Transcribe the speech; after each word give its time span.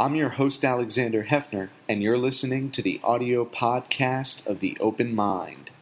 I'm 0.00 0.14
your 0.14 0.30
host, 0.30 0.64
Alexander 0.64 1.24
Heffner, 1.24 1.68
and 1.86 2.02
you're 2.02 2.16
listening 2.16 2.70
to 2.70 2.80
the 2.80 2.98
audio 3.04 3.44
podcast 3.44 4.46
of 4.46 4.60
The 4.60 4.74
Open 4.80 5.14
Mind. 5.14 5.72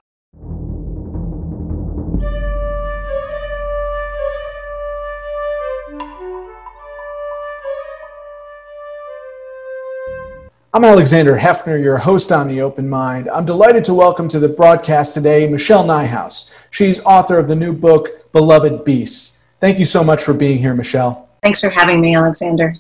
I'm 10.75 10.83
Alexander 10.83 11.37
Heffner, 11.37 11.81
your 11.81 11.99
host 11.99 12.33
on 12.33 12.49
The 12.49 12.61
Open 12.61 12.89
Mind. 12.89 13.31
I'm 13.33 13.47
delighted 13.47 13.85
to 13.85 13.95
welcome 13.95 14.27
to 14.27 14.41
the 14.41 14.49
broadcast 14.49 15.15
today 15.15 15.47
Michelle 15.47 15.85
Nijhuis. 15.85 16.53
She's 16.73 16.99
author 17.05 17.39
of 17.39 17.47
the 17.47 17.55
new 17.55 17.73
book, 17.73 18.33
Beloved 18.33 18.85
Beasts. 18.85 19.45
Thank 19.61 19.79
you 19.79 19.85
so 19.85 20.03
much 20.03 20.25
for 20.25 20.35
being 20.35 20.59
here, 20.59 20.75
Michelle. 20.75 21.29
Thanks 21.41 21.61
for 21.61 21.71
having 21.71 22.01
me, 22.01 22.17
Alexander. 22.17 22.75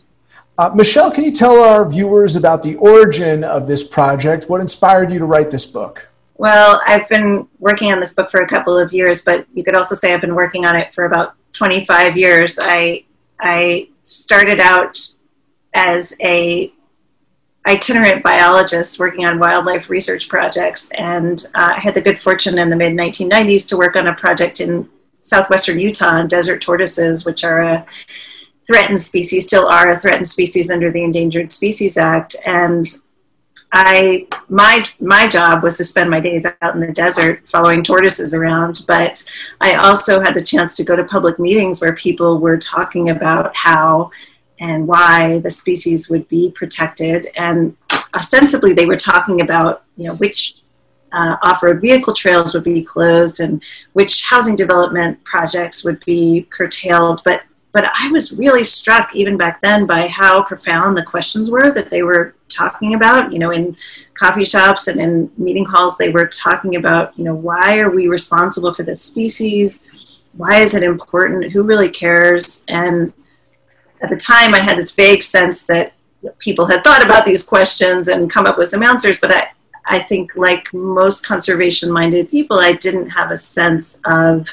Uh, 0.58 0.72
Michelle, 0.74 1.08
can 1.08 1.22
you 1.22 1.30
tell 1.30 1.62
our 1.62 1.88
viewers 1.88 2.34
about 2.34 2.64
the 2.64 2.74
origin 2.76 3.44
of 3.44 3.68
this 3.68 3.86
project? 3.86 4.50
What 4.50 4.60
inspired 4.60 5.12
you 5.12 5.20
to 5.20 5.24
write 5.24 5.52
this 5.52 5.64
book? 5.64 6.08
Well, 6.34 6.82
I've 6.84 7.08
been 7.08 7.46
working 7.60 7.92
on 7.92 8.00
this 8.00 8.12
book 8.12 8.28
for 8.28 8.40
a 8.40 8.48
couple 8.48 8.76
of 8.76 8.92
years, 8.92 9.24
but 9.24 9.46
you 9.54 9.62
could 9.62 9.76
also 9.76 9.94
say 9.94 10.12
I've 10.12 10.20
been 10.20 10.34
working 10.34 10.66
on 10.66 10.74
it 10.74 10.92
for 10.92 11.04
about 11.04 11.34
25 11.52 12.16
years. 12.16 12.58
I 12.60 13.04
I 13.38 13.88
started 14.02 14.58
out 14.58 14.98
as 15.74 16.18
a 16.24 16.72
itinerant 17.64 18.24
biologist 18.24 18.98
working 18.98 19.26
on 19.26 19.38
wildlife 19.38 19.88
research 19.88 20.28
projects, 20.28 20.90
and 20.98 21.44
uh, 21.54 21.70
I 21.76 21.78
had 21.78 21.94
the 21.94 22.02
good 22.02 22.20
fortune 22.20 22.58
in 22.58 22.68
the 22.68 22.76
mid 22.76 22.94
1990s 22.94 23.68
to 23.68 23.76
work 23.76 23.94
on 23.94 24.08
a 24.08 24.14
project 24.14 24.60
in 24.60 24.88
southwestern 25.20 25.78
Utah 25.78 26.18
on 26.18 26.26
desert 26.26 26.60
tortoises, 26.60 27.24
which 27.24 27.44
are 27.44 27.62
a 27.62 27.86
threatened 28.68 29.00
species, 29.00 29.46
still 29.46 29.66
are 29.66 29.88
a 29.88 29.96
threatened 29.96 30.28
species 30.28 30.70
under 30.70 30.92
the 30.92 31.02
Endangered 31.02 31.50
Species 31.50 31.96
Act, 31.96 32.36
and 32.46 32.84
I 33.72 34.26
my 34.48 34.84
my 35.00 35.28
job 35.28 35.62
was 35.62 35.76
to 35.78 35.84
spend 35.84 36.10
my 36.10 36.20
days 36.20 36.46
out 36.62 36.74
in 36.74 36.80
the 36.80 36.92
desert 36.92 37.46
following 37.48 37.82
tortoises 37.82 38.32
around, 38.32 38.84
but 38.86 39.22
I 39.60 39.74
also 39.74 40.20
had 40.20 40.34
the 40.34 40.42
chance 40.42 40.76
to 40.76 40.84
go 40.84 40.96
to 40.96 41.04
public 41.04 41.38
meetings 41.38 41.80
where 41.80 41.94
people 41.94 42.38
were 42.38 42.56
talking 42.56 43.10
about 43.10 43.54
how 43.54 44.10
and 44.60 44.86
why 44.86 45.40
the 45.40 45.50
species 45.50 46.08
would 46.08 46.26
be 46.28 46.50
protected. 46.52 47.26
And 47.36 47.76
ostensibly, 48.14 48.72
they 48.72 48.86
were 48.86 48.96
talking 48.96 49.42
about 49.42 49.84
you 49.96 50.04
know 50.04 50.14
which 50.14 50.62
uh, 51.12 51.36
off-road 51.42 51.80
vehicle 51.80 52.14
trails 52.14 52.54
would 52.54 52.64
be 52.64 52.82
closed 52.82 53.40
and 53.40 53.62
which 53.94 54.24
housing 54.24 54.56
development 54.56 55.22
projects 55.24 55.84
would 55.84 56.02
be 56.04 56.46
curtailed. 56.50 57.22
But 57.24 57.42
but 57.72 57.90
I 57.94 58.10
was 58.10 58.36
really 58.36 58.64
struck 58.64 59.14
even 59.14 59.36
back 59.36 59.60
then 59.60 59.86
by 59.86 60.06
how 60.08 60.42
profound 60.42 60.96
the 60.96 61.04
questions 61.04 61.50
were 61.50 61.70
that 61.72 61.90
they 61.90 62.02
were 62.02 62.34
talking 62.48 62.94
about. 62.94 63.32
You 63.32 63.38
know, 63.38 63.50
in 63.50 63.76
coffee 64.14 64.44
shops 64.44 64.88
and 64.88 65.00
in 65.00 65.30
meeting 65.36 65.64
halls, 65.64 65.98
they 65.98 66.08
were 66.08 66.26
talking 66.26 66.76
about 66.76 67.16
you 67.18 67.24
know 67.24 67.34
why 67.34 67.78
are 67.78 67.90
we 67.90 68.08
responsible 68.08 68.72
for 68.72 68.82
this 68.82 69.02
species? 69.02 70.22
Why 70.36 70.56
is 70.56 70.74
it 70.74 70.82
important? 70.82 71.52
Who 71.52 71.62
really 71.62 71.90
cares? 71.90 72.64
And 72.68 73.12
at 74.00 74.10
the 74.10 74.16
time, 74.16 74.54
I 74.54 74.60
had 74.60 74.78
this 74.78 74.94
vague 74.94 75.22
sense 75.22 75.66
that 75.66 75.94
people 76.38 76.66
had 76.66 76.82
thought 76.84 77.04
about 77.04 77.24
these 77.24 77.46
questions 77.46 78.08
and 78.08 78.30
come 78.30 78.46
up 78.46 78.58
with 78.58 78.68
some 78.68 78.82
answers, 78.82 79.20
but 79.20 79.32
I, 79.32 79.48
I 79.86 79.98
think, 80.00 80.36
like 80.36 80.72
most 80.72 81.26
conservation 81.26 81.90
minded 81.90 82.30
people, 82.30 82.58
I 82.58 82.74
didn't 82.74 83.08
have 83.10 83.30
a 83.30 83.36
sense 83.36 84.00
of 84.04 84.48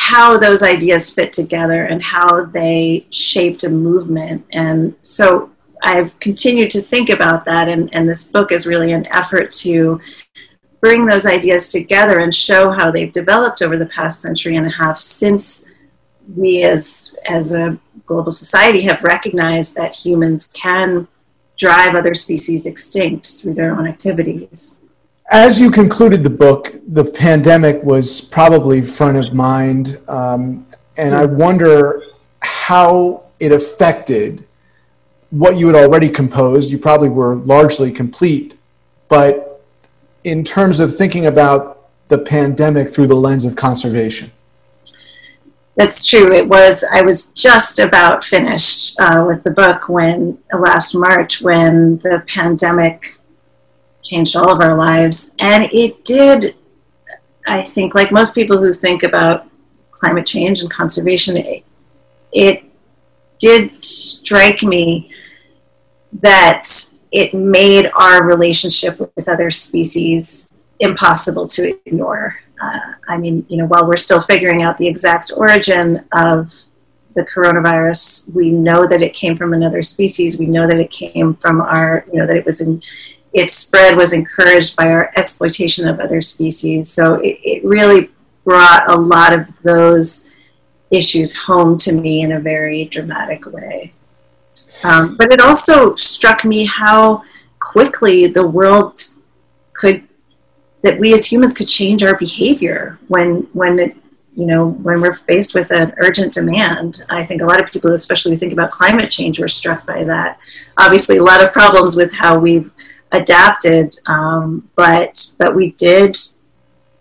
how 0.00 0.38
those 0.38 0.62
ideas 0.62 1.14
fit 1.14 1.30
together 1.30 1.84
and 1.84 2.02
how 2.02 2.46
they 2.46 3.06
shaped 3.10 3.64
a 3.64 3.68
movement. 3.68 4.42
And 4.50 4.94
so 5.02 5.50
I've 5.82 6.18
continued 6.20 6.70
to 6.70 6.80
think 6.80 7.10
about 7.10 7.44
that, 7.44 7.68
and, 7.68 7.92
and 7.92 8.08
this 8.08 8.32
book 8.32 8.50
is 8.50 8.66
really 8.66 8.92
an 8.92 9.06
effort 9.12 9.52
to 9.66 10.00
bring 10.80 11.04
those 11.04 11.26
ideas 11.26 11.70
together 11.70 12.20
and 12.20 12.34
show 12.34 12.70
how 12.70 12.90
they've 12.90 13.12
developed 13.12 13.60
over 13.60 13.76
the 13.76 13.90
past 13.90 14.22
century 14.22 14.56
and 14.56 14.66
a 14.66 14.70
half 14.70 14.98
since 14.98 15.70
we 16.34 16.62
as 16.62 17.14
as 17.28 17.54
a 17.54 17.78
global 18.06 18.32
society 18.32 18.80
have 18.80 19.02
recognized 19.02 19.76
that 19.76 19.94
humans 19.94 20.48
can 20.54 21.06
drive 21.58 21.94
other 21.94 22.14
species 22.14 22.64
extinct 22.64 23.34
through 23.34 23.52
their 23.52 23.78
own 23.78 23.86
activities. 23.86 24.79
As 25.30 25.60
you 25.60 25.70
concluded 25.70 26.24
the 26.24 26.30
book, 26.30 26.74
the 26.88 27.04
pandemic 27.04 27.80
was 27.84 28.20
probably 28.20 28.82
front 28.82 29.16
of 29.16 29.32
mind, 29.32 29.96
um, 30.08 30.66
and 30.98 31.14
I 31.14 31.24
wonder 31.24 32.02
how 32.40 33.22
it 33.38 33.52
affected 33.52 34.44
what 35.30 35.56
you 35.56 35.68
had 35.68 35.76
already 35.76 36.08
composed. 36.08 36.72
You 36.72 36.78
probably 36.78 37.10
were 37.10 37.36
largely 37.36 37.92
complete, 37.92 38.58
but 39.08 39.62
in 40.24 40.42
terms 40.42 40.80
of 40.80 40.96
thinking 40.96 41.26
about 41.26 41.88
the 42.08 42.18
pandemic 42.18 42.88
through 42.88 43.06
the 43.06 43.14
lens 43.14 43.44
of 43.44 43.54
conservation. 43.54 44.32
That's 45.76 46.04
true. 46.04 46.32
It 46.32 46.48
was. 46.48 46.84
I 46.92 47.02
was 47.02 47.30
just 47.32 47.78
about 47.78 48.24
finished 48.24 48.98
uh, 48.98 49.24
with 49.24 49.44
the 49.44 49.52
book 49.52 49.88
when 49.88 50.38
last 50.52 50.96
March, 50.96 51.40
when 51.40 51.98
the 51.98 52.24
pandemic 52.26 53.19
changed 54.10 54.36
all 54.36 54.50
of 54.50 54.60
our 54.60 54.76
lives, 54.76 55.34
and 55.40 55.68
it 55.72 56.04
did. 56.04 56.54
I 57.46 57.62
think, 57.62 57.94
like 57.94 58.12
most 58.12 58.34
people 58.34 58.58
who 58.58 58.72
think 58.72 59.02
about 59.02 59.46
climate 59.90 60.26
change 60.26 60.60
and 60.60 60.70
conservation, 60.70 61.36
it, 61.36 61.64
it 62.32 62.64
did 63.38 63.74
strike 63.74 64.62
me 64.62 65.10
that 66.20 66.64
it 67.12 67.34
made 67.34 67.90
our 67.96 68.24
relationship 68.24 68.98
with 69.00 69.28
other 69.28 69.50
species 69.50 70.58
impossible 70.80 71.46
to 71.46 71.76
ignore 71.86 72.36
uh, 72.60 72.92
I 73.08 73.18
mean, 73.18 73.44
you 73.48 73.56
know, 73.56 73.66
while 73.66 73.86
we're 73.86 73.96
still 73.96 74.20
figuring 74.20 74.62
out 74.62 74.76
the 74.76 74.86
exact 74.86 75.32
origin 75.36 76.04
of 76.12 76.52
the 77.14 77.26
coronavirus, 77.34 78.32
we 78.34 78.52
know 78.52 78.86
that 78.86 79.02
it 79.02 79.14
came 79.14 79.36
from 79.36 79.54
another 79.54 79.82
species. 79.82 80.38
We 80.38 80.46
know 80.46 80.66
that 80.66 80.78
it 80.78 80.90
came 80.90 81.34
from 81.34 81.60
our, 81.60 82.04
you 82.12 82.18
know, 82.18 82.26
that 82.26 82.36
it 82.36 82.44
was 82.44 82.60
in, 82.60 82.82
its 83.32 83.56
spread 83.56 83.96
was 83.96 84.12
encouraged 84.12 84.76
by 84.76 84.90
our 84.90 85.12
exploitation 85.16 85.86
of 85.86 86.00
other 86.00 86.20
species. 86.20 86.90
So 86.90 87.14
it, 87.16 87.38
it 87.44 87.64
really 87.64 88.10
brought 88.44 88.90
a 88.90 88.96
lot 88.96 89.32
of 89.32 89.46
those 89.62 90.30
issues 90.90 91.36
home 91.36 91.76
to 91.78 91.92
me 91.92 92.22
in 92.22 92.32
a 92.32 92.40
very 92.40 92.86
dramatic 92.86 93.46
way. 93.46 93.92
Um, 94.82 95.16
but 95.16 95.32
it 95.32 95.40
also 95.40 95.94
struck 95.94 96.44
me 96.44 96.64
how 96.64 97.22
quickly 97.60 98.26
the 98.26 98.46
world 98.46 99.00
could 99.74 100.06
that 100.82 100.98
we 100.98 101.12
as 101.12 101.30
humans 101.30 101.54
could 101.54 101.68
change 101.68 102.02
our 102.02 102.16
behavior 102.16 102.98
when 103.08 103.46
when 103.52 103.76
the 103.76 103.94
you 104.34 104.46
know 104.46 104.68
when 104.68 105.00
we're 105.00 105.12
faced 105.12 105.54
with 105.54 105.70
an 105.70 105.92
urgent 105.98 106.32
demand 106.32 107.02
i 107.10 107.22
think 107.22 107.42
a 107.42 107.44
lot 107.44 107.62
of 107.62 107.70
people 107.70 107.92
especially 107.92 108.32
who 108.32 108.38
think 108.38 108.52
about 108.52 108.70
climate 108.70 109.10
change 109.10 109.38
were 109.38 109.48
struck 109.48 109.84
by 109.86 110.02
that 110.04 110.38
obviously 110.78 111.18
a 111.18 111.22
lot 111.22 111.44
of 111.44 111.52
problems 111.52 111.96
with 111.96 112.12
how 112.14 112.38
we've 112.38 112.70
adapted 113.12 113.98
um, 114.06 114.68
but 114.76 115.32
but 115.38 115.54
we 115.54 115.72
did 115.72 116.16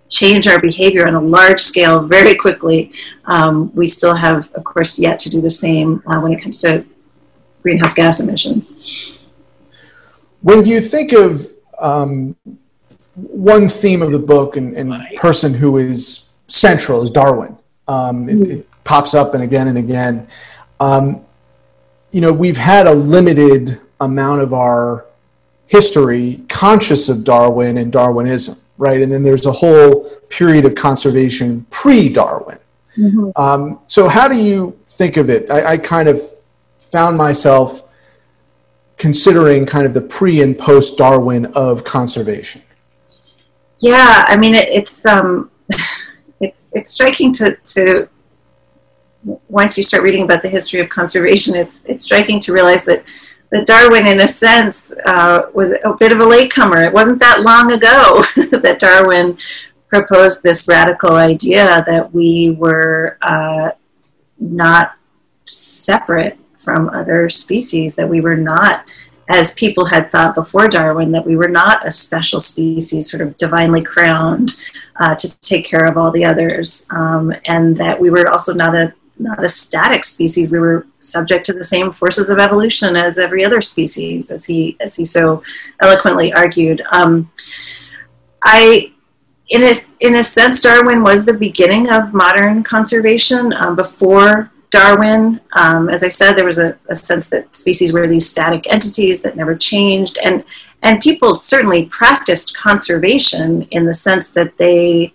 change 0.09 0.47
our 0.47 0.59
behavior 0.59 1.08
on 1.08 1.14
a 1.14 1.20
large 1.20 1.59
scale 1.59 2.02
very 2.02 2.36
quickly 2.36 2.92
um, 3.25 3.74
we 3.75 3.86
still 3.86 4.16
have 4.16 4.52
of 4.53 4.64
course 4.64 4.97
yet 4.97 5.20
to 5.20 5.30
do 5.30 5.40
the 5.42 5.50
same 5.50 6.02
uh, 6.08 6.20
when 6.20 6.31
it 6.34 6.42
comes 6.42 6.62
to 6.62 6.86
greenhouse 7.62 7.94
gas 7.94 8.20
emissions 8.22 9.30
when 10.42 10.66
you 10.66 10.81
think 10.81 11.12
of 11.12 11.46
um, 11.80 12.36
one 13.16 13.68
theme 13.68 14.02
of 14.02 14.12
the 14.12 14.20
book 14.20 14.56
and, 14.58 14.76
and 14.76 14.94
person 15.18 15.53
who 15.53 15.78
is 15.78 16.31
central 16.47 17.02
is 17.02 17.09
Darwin. 17.09 17.58
Um, 17.88 18.30
it, 18.30 18.47
it, 18.50 18.66
pops 18.86 19.14
up 19.14 19.36
and 19.36 19.44
again 19.44 19.68
and 19.68 19.78
again. 19.78 20.28
Um, 20.80 21.24
you 22.12 22.22
know, 22.22 22.34
we've 22.34 22.58
had 22.58 22.88
a 22.88 22.91
limited 22.91 23.79
amount 24.00 24.41
of 24.41 24.52
our 24.52 25.05
history 25.69 26.43
conscious 26.49 27.09
of 27.09 27.23
Darwin 27.23 27.77
and 27.77 27.91
Darwinism, 27.91 28.57
right? 28.79 29.01
And 29.01 29.11
then 29.11 29.21
there's 29.21 29.45
a 29.45 29.51
whole 29.51 30.03
period 30.29 30.66
of 30.66 30.73
conservation 30.73 31.66
pre 31.69 32.09
Darwin. 32.09 32.57
Mm-hmm. 32.97 33.29
Um, 33.35 33.79
so, 33.85 34.09
how 34.09 34.27
do 34.27 34.35
you 34.35 34.77
think 34.87 35.16
of 35.16 35.29
it? 35.29 35.49
I, 35.49 35.73
I 35.73 35.77
kind 35.77 36.09
of 36.09 36.19
found 36.79 37.17
myself 37.17 37.83
considering 38.97 39.66
kind 39.67 39.85
of 39.85 39.93
the 39.93 40.01
pre 40.01 40.41
and 40.41 40.57
post 40.57 40.97
Darwin 40.97 41.45
of 41.53 41.83
conservation. 41.83 42.63
Yeah, 43.77 44.25
I 44.27 44.35
mean, 44.37 44.55
it, 44.55 44.67
it's 44.69 45.05
um, 45.05 45.51
it's 46.41 46.71
it's 46.73 46.89
striking 46.89 47.31
to 47.33 47.55
to 47.55 48.09
once 49.49 49.77
you 49.77 49.83
start 49.83 50.01
reading 50.01 50.23
about 50.23 50.41
the 50.41 50.49
history 50.49 50.79
of 50.79 50.89
conservation, 50.89 51.55
it's 51.55 51.87
it's 51.87 52.03
striking 52.03 52.39
to 52.39 52.53
realize 52.53 52.85
that 52.85 53.03
that 53.51 53.66
Darwin, 53.66 54.07
in 54.07 54.22
a 54.22 54.28
sense, 54.28 54.93
uh, 55.05 55.47
was 55.53 55.72
a 55.84 55.93
bit 55.99 56.11
of 56.11 56.19
a 56.19 56.25
latecomer. 56.25 56.84
It 56.84 56.93
wasn't 56.93 57.19
that 57.19 57.41
long 57.41 57.72
ago 57.72 58.23
that 58.59 58.79
Darwin 58.79 59.37
proposed 59.87 60.43
this 60.43 60.67
radical 60.67 61.16
idea 61.16 61.84
that 61.87 62.13
we 62.13 62.51
were 62.51 63.17
uh, 63.23 63.72
not 64.40 64.93
separate 65.46 66.37
from 66.55 66.90
other 66.90 67.28
species, 67.29 67.96
that 67.96 68.07
we 68.07 68.22
were 68.22 68.37
not, 68.37 68.85
as 69.29 69.55
people 69.55 69.85
had 69.85 70.11
thought 70.11 70.35
before 70.35 70.67
Darwin, 70.67 71.11
that 71.11 71.25
we 71.25 71.35
were 71.35 71.47
not 71.47 71.85
a 71.87 71.91
special 71.91 72.40
species, 72.40 73.09
sort 73.09 73.22
of 73.22 73.35
divinely 73.37 73.81
crowned 73.81 74.55
uh, 74.99 75.16
to 75.16 75.40
take 75.41 75.66
care 75.66 75.85
of 75.85 75.97
all 75.97 76.11
the 76.11 76.25
others, 76.25 76.87
um, 76.91 77.34
and 77.45 77.75
that 77.78 77.99
we 77.99 78.11
were 78.11 78.29
also 78.29 78.53
not 78.53 78.75
a 78.75 78.93
not 79.19 79.43
a 79.43 79.49
static 79.49 80.05
species. 80.05 80.49
We 80.49 80.59
were 80.59 80.87
subject 80.99 81.45
to 81.47 81.53
the 81.53 81.63
same 81.63 81.91
forces 81.91 82.29
of 82.29 82.39
evolution 82.39 82.95
as 82.95 83.17
every 83.17 83.43
other 83.43 83.61
species, 83.61 84.31
as 84.31 84.45
he 84.45 84.77
as 84.79 84.95
he 84.95 85.05
so 85.05 85.43
eloquently 85.81 86.33
argued. 86.33 86.81
Um, 86.91 87.29
I, 88.43 88.93
in 89.49 89.63
a 89.63 89.73
in 89.99 90.16
a 90.16 90.23
sense, 90.23 90.61
Darwin 90.61 91.03
was 91.03 91.25
the 91.25 91.33
beginning 91.33 91.91
of 91.91 92.13
modern 92.13 92.63
conservation. 92.63 93.53
Um, 93.53 93.75
before 93.75 94.51
Darwin, 94.71 95.41
um, 95.53 95.89
as 95.89 96.03
I 96.03 96.09
said, 96.09 96.33
there 96.33 96.45
was 96.45 96.59
a, 96.59 96.77
a, 96.89 96.95
sense 96.95 97.29
that 97.31 97.55
species 97.55 97.91
were 97.91 98.07
these 98.07 98.29
static 98.29 98.71
entities 98.71 99.21
that 99.23 99.35
never 99.35 99.55
changed, 99.55 100.17
and 100.23 100.43
and 100.83 101.01
people 101.01 101.35
certainly 101.35 101.85
practiced 101.85 102.55
conservation 102.55 103.63
in 103.71 103.85
the 103.85 103.93
sense 103.93 104.31
that 104.31 104.57
they, 104.57 105.13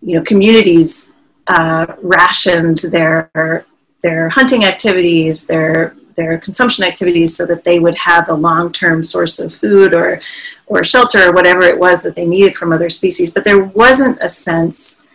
you 0.00 0.16
know, 0.16 0.24
communities 0.24 1.16
uh, 1.46 1.86
rationed 2.02 2.78
their 2.90 3.66
their 4.02 4.28
hunting 4.28 4.64
activities, 4.64 5.46
their 5.46 5.94
their 6.16 6.38
consumption 6.38 6.84
activities, 6.84 7.36
so 7.36 7.46
that 7.46 7.64
they 7.64 7.78
would 7.78 7.94
have 7.94 8.28
a 8.28 8.34
long 8.34 8.72
term 8.72 9.02
source 9.02 9.38
of 9.38 9.54
food 9.54 9.94
or 9.94 10.20
or 10.66 10.84
shelter 10.84 11.28
or 11.28 11.32
whatever 11.32 11.62
it 11.62 11.78
was 11.78 12.02
that 12.02 12.16
they 12.16 12.26
needed 12.26 12.54
from 12.54 12.72
other 12.72 12.90
species. 12.90 13.32
But 13.32 13.44
there 13.44 13.64
wasn't 13.64 14.18
a 14.20 14.28
sense. 14.28 15.06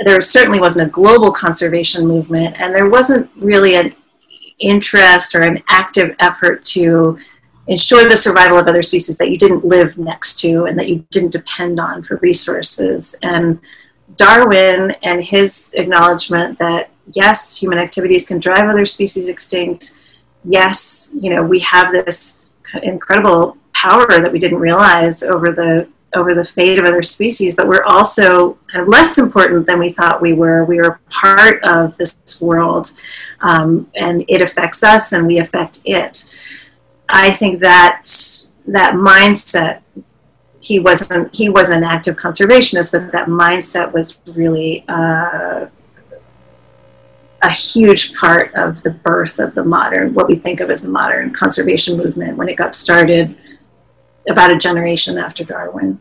There 0.00 0.20
certainly 0.20 0.60
wasn't 0.60 0.88
a 0.88 0.90
global 0.90 1.30
conservation 1.30 2.06
movement, 2.06 2.60
and 2.60 2.74
there 2.74 2.88
wasn't 2.88 3.30
really 3.36 3.76
an 3.76 3.92
interest 4.58 5.34
or 5.34 5.42
an 5.42 5.62
active 5.68 6.14
effort 6.20 6.64
to 6.64 7.18
ensure 7.66 8.08
the 8.08 8.16
survival 8.16 8.58
of 8.58 8.66
other 8.66 8.82
species 8.82 9.16
that 9.18 9.30
you 9.30 9.38
didn't 9.38 9.64
live 9.64 9.96
next 9.96 10.38
to 10.40 10.66
and 10.66 10.78
that 10.78 10.88
you 10.88 11.04
didn't 11.10 11.30
depend 11.30 11.80
on 11.80 12.02
for 12.02 12.16
resources. 12.16 13.18
And 13.22 13.58
Darwin 14.16 14.94
and 15.02 15.22
his 15.22 15.74
acknowledgement 15.76 16.58
that 16.58 16.90
yes, 17.12 17.56
human 17.56 17.78
activities 17.78 18.28
can 18.28 18.38
drive 18.38 18.68
other 18.68 18.86
species 18.86 19.28
extinct. 19.28 19.96
Yes, 20.44 21.14
you 21.18 21.30
know, 21.30 21.42
we 21.42 21.58
have 21.60 21.90
this 21.90 22.50
incredible 22.82 23.56
power 23.72 24.06
that 24.06 24.32
we 24.32 24.38
didn't 24.38 24.58
realize 24.58 25.22
over 25.22 25.52
the 25.52 25.88
over 26.14 26.32
the 26.32 26.44
fate 26.44 26.78
of 26.78 26.84
other 26.84 27.02
species, 27.02 27.56
but 27.56 27.66
we're 27.66 27.84
also 27.84 28.54
kind 28.68 28.82
of 28.82 28.88
less 28.88 29.18
important 29.18 29.66
than 29.66 29.80
we 29.80 29.88
thought 29.90 30.22
we 30.22 30.32
were. 30.32 30.64
We 30.64 30.78
are 30.78 31.00
part 31.10 31.60
of 31.64 31.96
this 31.96 32.40
world, 32.40 32.92
um, 33.40 33.90
and 33.96 34.24
it 34.28 34.40
affects 34.40 34.84
us, 34.84 35.12
and 35.12 35.26
we 35.26 35.38
affect 35.38 35.80
it. 35.84 36.32
I 37.08 37.30
think 37.30 37.60
that 37.62 38.02
that 38.66 38.94
mindset 38.94 39.82
he 40.64 40.78
wasn't 40.78 41.34
he 41.34 41.48
was 41.48 41.70
an 41.70 41.84
active 41.84 42.16
conservationist, 42.16 42.92
but 42.92 43.12
that 43.12 43.28
mindset 43.28 43.92
was 43.92 44.20
really 44.34 44.84
uh, 44.88 45.66
a 47.42 47.50
huge 47.50 48.14
part 48.14 48.54
of 48.54 48.82
the 48.82 48.90
birth 48.90 49.38
of 49.38 49.54
the 49.54 49.64
modern 49.64 50.14
what 50.14 50.26
we 50.26 50.34
think 50.34 50.60
of 50.60 50.70
as 50.70 50.82
the 50.82 50.88
modern 50.88 51.32
conservation 51.32 51.98
movement 51.98 52.38
when 52.38 52.48
it 52.48 52.56
got 52.56 52.74
started 52.74 53.36
about 54.28 54.50
a 54.50 54.56
generation 54.56 55.18
after 55.18 55.44
Darwin. 55.44 56.00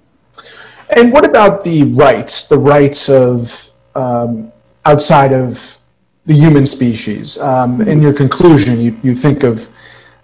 And 0.95 1.11
what 1.11 1.25
about 1.25 1.63
the 1.63 1.83
rights, 1.83 2.47
the 2.47 2.57
rights 2.57 3.09
of 3.09 3.69
um, 3.95 4.53
outside 4.85 5.33
of 5.33 5.77
the 6.25 6.33
human 6.33 6.65
species? 6.65 7.37
Um, 7.39 7.81
in 7.81 8.01
your 8.01 8.13
conclusion, 8.13 8.79
you, 8.79 8.97
you 9.03 9.13
think 9.13 9.43
of 9.43 9.67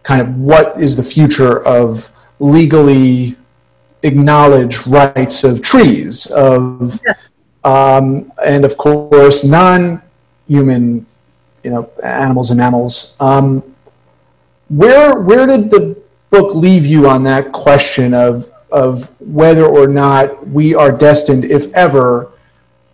kind 0.03 0.21
of 0.21 0.37
what 0.37 0.79
is 0.79 0.95
the 0.95 1.03
future 1.03 1.61
of 1.65 2.09
legally 2.39 3.35
acknowledge 4.03 4.85
rights 4.87 5.43
of 5.43 5.61
trees, 5.61 6.25
of 6.27 6.99
um, 7.63 8.31
and 8.45 8.65
of 8.65 8.77
course 8.77 9.43
non-human, 9.43 11.05
you 11.63 11.69
know, 11.69 11.89
animals 12.03 12.51
and 12.51 12.59
mammals. 12.59 13.15
Um, 13.19 13.63
where 14.69 15.19
where 15.19 15.47
did 15.47 15.71
the 15.71 15.97
book 16.29 16.53
leave 16.53 16.85
you 16.85 17.09
on 17.09 17.23
that 17.23 17.51
question 17.51 18.13
of 18.13 18.51
of 18.71 19.09
whether 19.19 19.65
or 19.65 19.87
not 19.87 20.47
we 20.47 20.75
are 20.75 20.91
destined, 20.91 21.45
if 21.45 21.73
ever, 21.73 22.31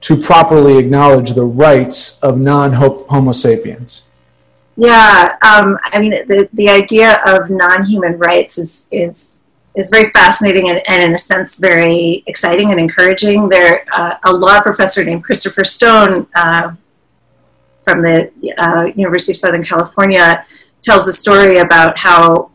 to 0.01 0.15
properly 0.15 0.77
acknowledge 0.77 1.33
the 1.33 1.43
rights 1.43 2.19
of 2.21 2.39
non-Homo 2.39 3.31
sapiens? 3.31 4.03
Yeah, 4.77 5.37
um, 5.41 5.77
I 5.83 5.99
mean, 5.99 6.11
the, 6.27 6.49
the 6.53 6.69
idea 6.69 7.21
of 7.25 7.49
non-human 7.49 8.17
rights 8.17 8.57
is 8.57 8.89
is 8.91 9.41
is 9.75 9.89
very 9.89 10.10
fascinating 10.12 10.69
and, 10.69 10.81
and, 10.88 11.04
in 11.04 11.13
a 11.13 11.18
sense 11.18 11.60
very 11.60 12.24
exciting 12.27 12.72
and 12.72 12.80
encouraging. 12.80 13.50
There, 13.50 13.86
uh, 13.94 14.16
a 14.24 14.33
law 14.33 14.62
professor 14.62 15.04
named 15.04 15.24
Christopher 15.24 15.63
Stone 15.63 16.27
uh, 16.36 16.74
from 17.83 18.01
the 18.01 18.31
uh, 18.57 18.86
University 18.95 19.33
of 19.33 19.38
Southern 19.38 19.63
California 19.63 20.45
tells 20.81 21.06
the 21.06 21.13
story 21.13 21.57
about 21.57 21.98
how 21.98 22.51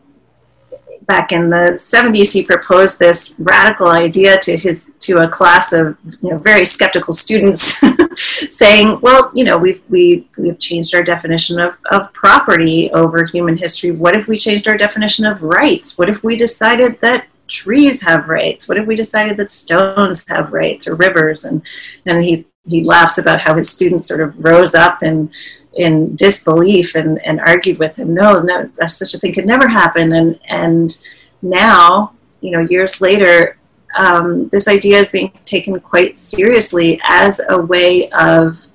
back 1.15 1.33
in 1.33 1.51
the 1.51 1.67
70s 1.77 2.33
he 2.33 2.43
proposed 2.45 2.99
this 2.99 3.35
radical 3.39 3.89
idea 3.89 4.39
to 4.39 4.57
his 4.57 4.95
to 5.01 5.19
a 5.19 5.29
class 5.29 5.73
of 5.73 5.97
you 6.23 6.31
know 6.31 6.39
very 6.39 6.65
skeptical 6.65 7.13
students 7.13 7.83
saying 8.61 8.87
well 9.01 9.31
you 9.35 9.45
know 9.45 9.59
we've 9.59 9.83
we, 9.89 10.29
we've 10.37 10.59
changed 10.59 10.95
our 10.95 11.03
definition 11.03 11.59
of, 11.59 11.77
of 11.91 12.13
property 12.13 12.91
over 12.93 13.25
human 13.25 13.57
history. 13.57 13.91
What 13.91 14.17
if 14.17 14.29
we 14.29 14.39
changed 14.39 14.69
our 14.69 14.77
definition 14.77 15.27
of 15.27 15.43
rights? 15.43 15.99
What 15.99 16.09
if 16.09 16.23
we 16.23 16.37
decided 16.37 17.01
that 17.01 17.27
trees 17.49 18.01
have 18.03 18.29
rights? 18.29 18.69
What 18.69 18.79
if 18.79 18.87
we 18.87 18.95
decided 18.95 19.37
that 19.39 19.51
stones 19.51 20.25
have 20.29 20.53
rights 20.53 20.87
or 20.87 20.95
rivers? 20.95 21.45
And 21.45 21.63
and 22.07 22.23
he 22.23 22.47
he 22.67 22.85
laughs 22.85 23.19
about 23.19 23.41
how 23.41 23.57
his 23.57 23.71
students 23.71 24.07
sort 24.07 24.21
of 24.21 24.37
rose 24.45 24.75
up 24.75 25.03
and 25.03 25.31
in 25.75 26.17
disbelief 26.17 26.95
and, 26.95 27.25
and 27.25 27.41
argued 27.41 27.79
with 27.79 27.99
him, 27.99 28.13
no, 28.13 28.41
no, 28.41 28.67
that 28.77 28.91
such 28.91 29.15
a 29.15 29.19
thing 29.19 29.33
could 29.33 29.47
never 29.47 29.69
happen. 29.69 30.13
And 30.13 30.39
and 30.49 30.99
now, 31.43 32.13
you 32.41 32.51
know, 32.51 32.61
years 32.61 33.01
later, 33.01 33.57
um, 33.99 34.49
this 34.49 34.69
idea 34.69 34.99
is 34.99 35.11
being 35.11 35.33
taken 35.45 35.79
quite 35.81 36.17
seriously 36.17 37.01
as 37.05 37.41
a 37.49 37.59
way 37.59 38.11
of 38.11 38.67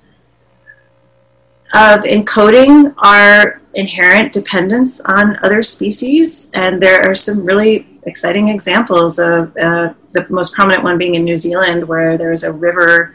of 1.74 2.00
encoding 2.00 2.94
our 2.98 3.60
inherent 3.74 4.32
dependence 4.32 5.00
on 5.04 5.36
other 5.44 5.62
species. 5.62 6.50
And 6.54 6.80
there 6.80 7.02
are 7.02 7.14
some 7.14 7.44
really 7.44 8.00
exciting 8.04 8.48
examples 8.48 9.18
of 9.18 9.54
uh, 9.58 9.92
the 10.12 10.26
most 10.30 10.54
prominent 10.54 10.82
one 10.82 10.96
being 10.96 11.16
in 11.16 11.24
New 11.24 11.36
Zealand, 11.36 11.86
where 11.86 12.16
there 12.16 12.32
is 12.32 12.44
a 12.44 12.52
river. 12.52 13.14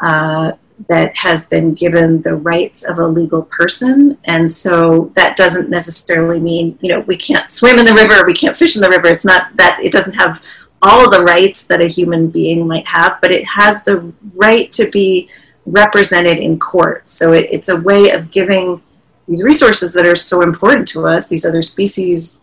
Uh, 0.00 0.52
that 0.88 1.14
has 1.14 1.46
been 1.46 1.74
given 1.74 2.22
the 2.22 2.34
rights 2.34 2.88
of 2.88 2.98
a 2.98 3.06
legal 3.06 3.42
person. 3.44 4.16
And 4.24 4.50
so 4.50 5.12
that 5.14 5.36
doesn't 5.36 5.68
necessarily 5.68 6.40
mean, 6.40 6.78
you 6.80 6.90
know, 6.90 7.00
we 7.00 7.16
can't 7.16 7.50
swim 7.50 7.78
in 7.78 7.84
the 7.84 7.94
river, 7.94 8.24
we 8.26 8.32
can't 8.32 8.56
fish 8.56 8.76
in 8.76 8.82
the 8.82 8.88
river. 8.88 9.08
It's 9.08 9.26
not 9.26 9.54
that 9.56 9.80
it 9.82 9.92
doesn't 9.92 10.14
have 10.14 10.42
all 10.82 11.10
the 11.10 11.22
rights 11.22 11.66
that 11.66 11.82
a 11.82 11.86
human 11.86 12.30
being 12.30 12.66
might 12.66 12.86
have, 12.88 13.18
but 13.20 13.30
it 13.30 13.44
has 13.44 13.82
the 13.82 14.12
right 14.34 14.72
to 14.72 14.88
be 14.90 15.28
represented 15.66 16.38
in 16.38 16.58
court. 16.58 17.06
So 17.06 17.34
it, 17.34 17.48
it's 17.50 17.68
a 17.68 17.80
way 17.80 18.10
of 18.10 18.30
giving 18.30 18.82
these 19.28 19.42
resources 19.42 19.92
that 19.94 20.06
are 20.06 20.16
so 20.16 20.40
important 20.40 20.88
to 20.88 21.06
us, 21.06 21.28
these 21.28 21.44
other 21.44 21.62
species, 21.62 22.40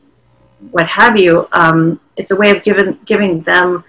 what 0.72 0.88
have 0.88 1.18
you, 1.18 1.48
um, 1.52 2.00
it's 2.16 2.32
a 2.32 2.36
way 2.36 2.52
of 2.52 2.64
giving, 2.64 3.00
giving 3.06 3.42
them 3.42 3.84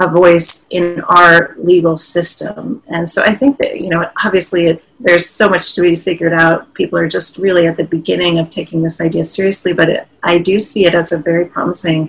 a 0.00 0.08
voice 0.08 0.66
in 0.70 1.00
our 1.02 1.54
legal 1.58 1.96
system. 1.96 2.82
And 2.88 3.08
so 3.08 3.22
I 3.22 3.34
think 3.34 3.58
that, 3.58 3.80
you 3.80 3.90
know, 3.90 4.10
obviously 4.24 4.66
it's, 4.66 4.92
there's 4.98 5.28
so 5.28 5.48
much 5.48 5.74
to 5.74 5.82
be 5.82 5.94
figured 5.94 6.32
out. 6.32 6.72
People 6.72 6.98
are 6.98 7.08
just 7.08 7.36
really 7.36 7.66
at 7.66 7.76
the 7.76 7.84
beginning 7.84 8.38
of 8.38 8.48
taking 8.48 8.82
this 8.82 9.00
idea 9.02 9.24
seriously, 9.24 9.74
but 9.74 9.90
it, 9.90 10.08
I 10.22 10.38
do 10.38 10.58
see 10.58 10.86
it 10.86 10.94
as 10.94 11.12
a 11.12 11.18
very 11.18 11.44
promising 11.44 12.08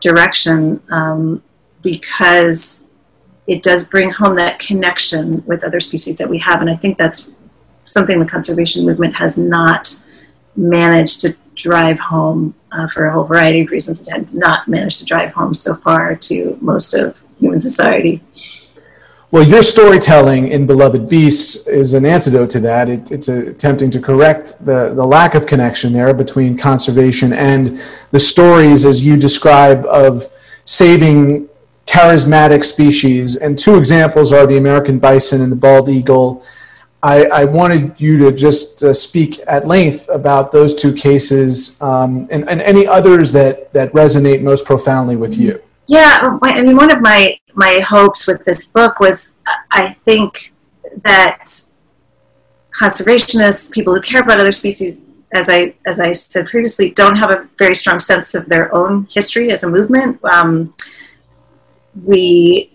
direction 0.00 0.82
um, 0.90 1.40
because 1.82 2.90
it 3.46 3.62
does 3.62 3.88
bring 3.88 4.10
home 4.10 4.34
that 4.36 4.58
connection 4.58 5.44
with 5.46 5.64
other 5.64 5.80
species 5.80 6.16
that 6.16 6.28
we 6.28 6.38
have. 6.38 6.60
And 6.60 6.70
I 6.70 6.74
think 6.74 6.98
that's 6.98 7.30
something 7.84 8.18
the 8.18 8.26
conservation 8.26 8.84
movement 8.84 9.14
has 9.14 9.38
not 9.38 10.02
managed 10.56 11.20
to 11.20 11.36
drive 11.60 11.98
home 11.98 12.54
uh, 12.72 12.86
for 12.88 13.06
a 13.06 13.12
whole 13.12 13.24
variety 13.24 13.60
of 13.62 13.70
reasons. 13.70 14.06
It 14.08 14.12
has 14.12 14.34
not 14.34 14.68
managed 14.68 14.98
to 15.00 15.04
drive 15.04 15.32
home 15.32 15.54
so 15.54 15.74
far 15.74 16.16
to 16.16 16.58
most 16.60 16.94
of 16.94 17.22
human 17.38 17.60
society. 17.60 18.22
Well, 19.32 19.44
your 19.44 19.62
storytelling 19.62 20.48
in 20.48 20.66
Beloved 20.66 21.08
Beasts 21.08 21.68
is 21.68 21.94
an 21.94 22.04
antidote 22.04 22.50
to 22.50 22.60
that. 22.60 22.88
It, 22.88 23.12
it's 23.12 23.28
attempting 23.28 23.90
to 23.92 24.00
correct 24.00 24.54
the, 24.66 24.92
the 24.92 25.06
lack 25.06 25.36
of 25.36 25.46
connection 25.46 25.92
there 25.92 26.12
between 26.12 26.56
conservation 26.56 27.32
and 27.32 27.80
the 28.10 28.18
stories, 28.18 28.84
as 28.84 29.04
you 29.04 29.16
describe, 29.16 29.86
of 29.86 30.28
saving 30.64 31.48
charismatic 31.86 32.64
species. 32.64 33.36
And 33.36 33.56
two 33.56 33.76
examples 33.76 34.32
are 34.32 34.46
the 34.46 34.56
American 34.56 34.98
bison 34.98 35.40
and 35.42 35.52
the 35.52 35.56
bald 35.56 35.88
eagle. 35.88 36.44
I, 37.02 37.24
I, 37.26 37.44
wanted 37.44 37.98
you 37.98 38.18
to 38.18 38.32
just 38.32 38.82
uh, 38.82 38.92
speak 38.92 39.40
at 39.46 39.66
length 39.66 40.08
about 40.10 40.52
those 40.52 40.74
two 40.74 40.92
cases 40.92 41.80
um, 41.80 42.28
and, 42.30 42.48
and, 42.48 42.60
any 42.60 42.86
others 42.86 43.32
that, 43.32 43.72
that 43.72 43.90
resonate 43.92 44.42
most 44.42 44.66
profoundly 44.66 45.16
with 45.16 45.38
you. 45.38 45.62
Yeah, 45.86 46.38
I 46.42 46.62
mean, 46.62 46.76
one 46.76 46.94
of 46.94 47.00
my, 47.00 47.38
my 47.54 47.80
hopes 47.86 48.26
with 48.26 48.44
this 48.44 48.70
book 48.72 49.00
was 49.00 49.36
I 49.70 49.88
think 49.88 50.52
that 51.02 51.44
conservationists, 52.78 53.72
people 53.72 53.94
who 53.94 54.00
care 54.02 54.20
about 54.20 54.38
other 54.38 54.52
species, 54.52 55.06
as 55.32 55.48
I, 55.48 55.74
as 55.86 56.00
I 56.00 56.12
said 56.12 56.46
previously, 56.46 56.90
don't 56.90 57.16
have 57.16 57.30
a 57.30 57.48
very 57.58 57.74
strong 57.74 57.98
sense 57.98 58.34
of 58.34 58.46
their 58.46 58.74
own 58.74 59.08
history 59.10 59.50
as 59.50 59.64
a 59.64 59.70
movement. 59.70 60.22
Um, 60.24 60.70
we 62.04 62.70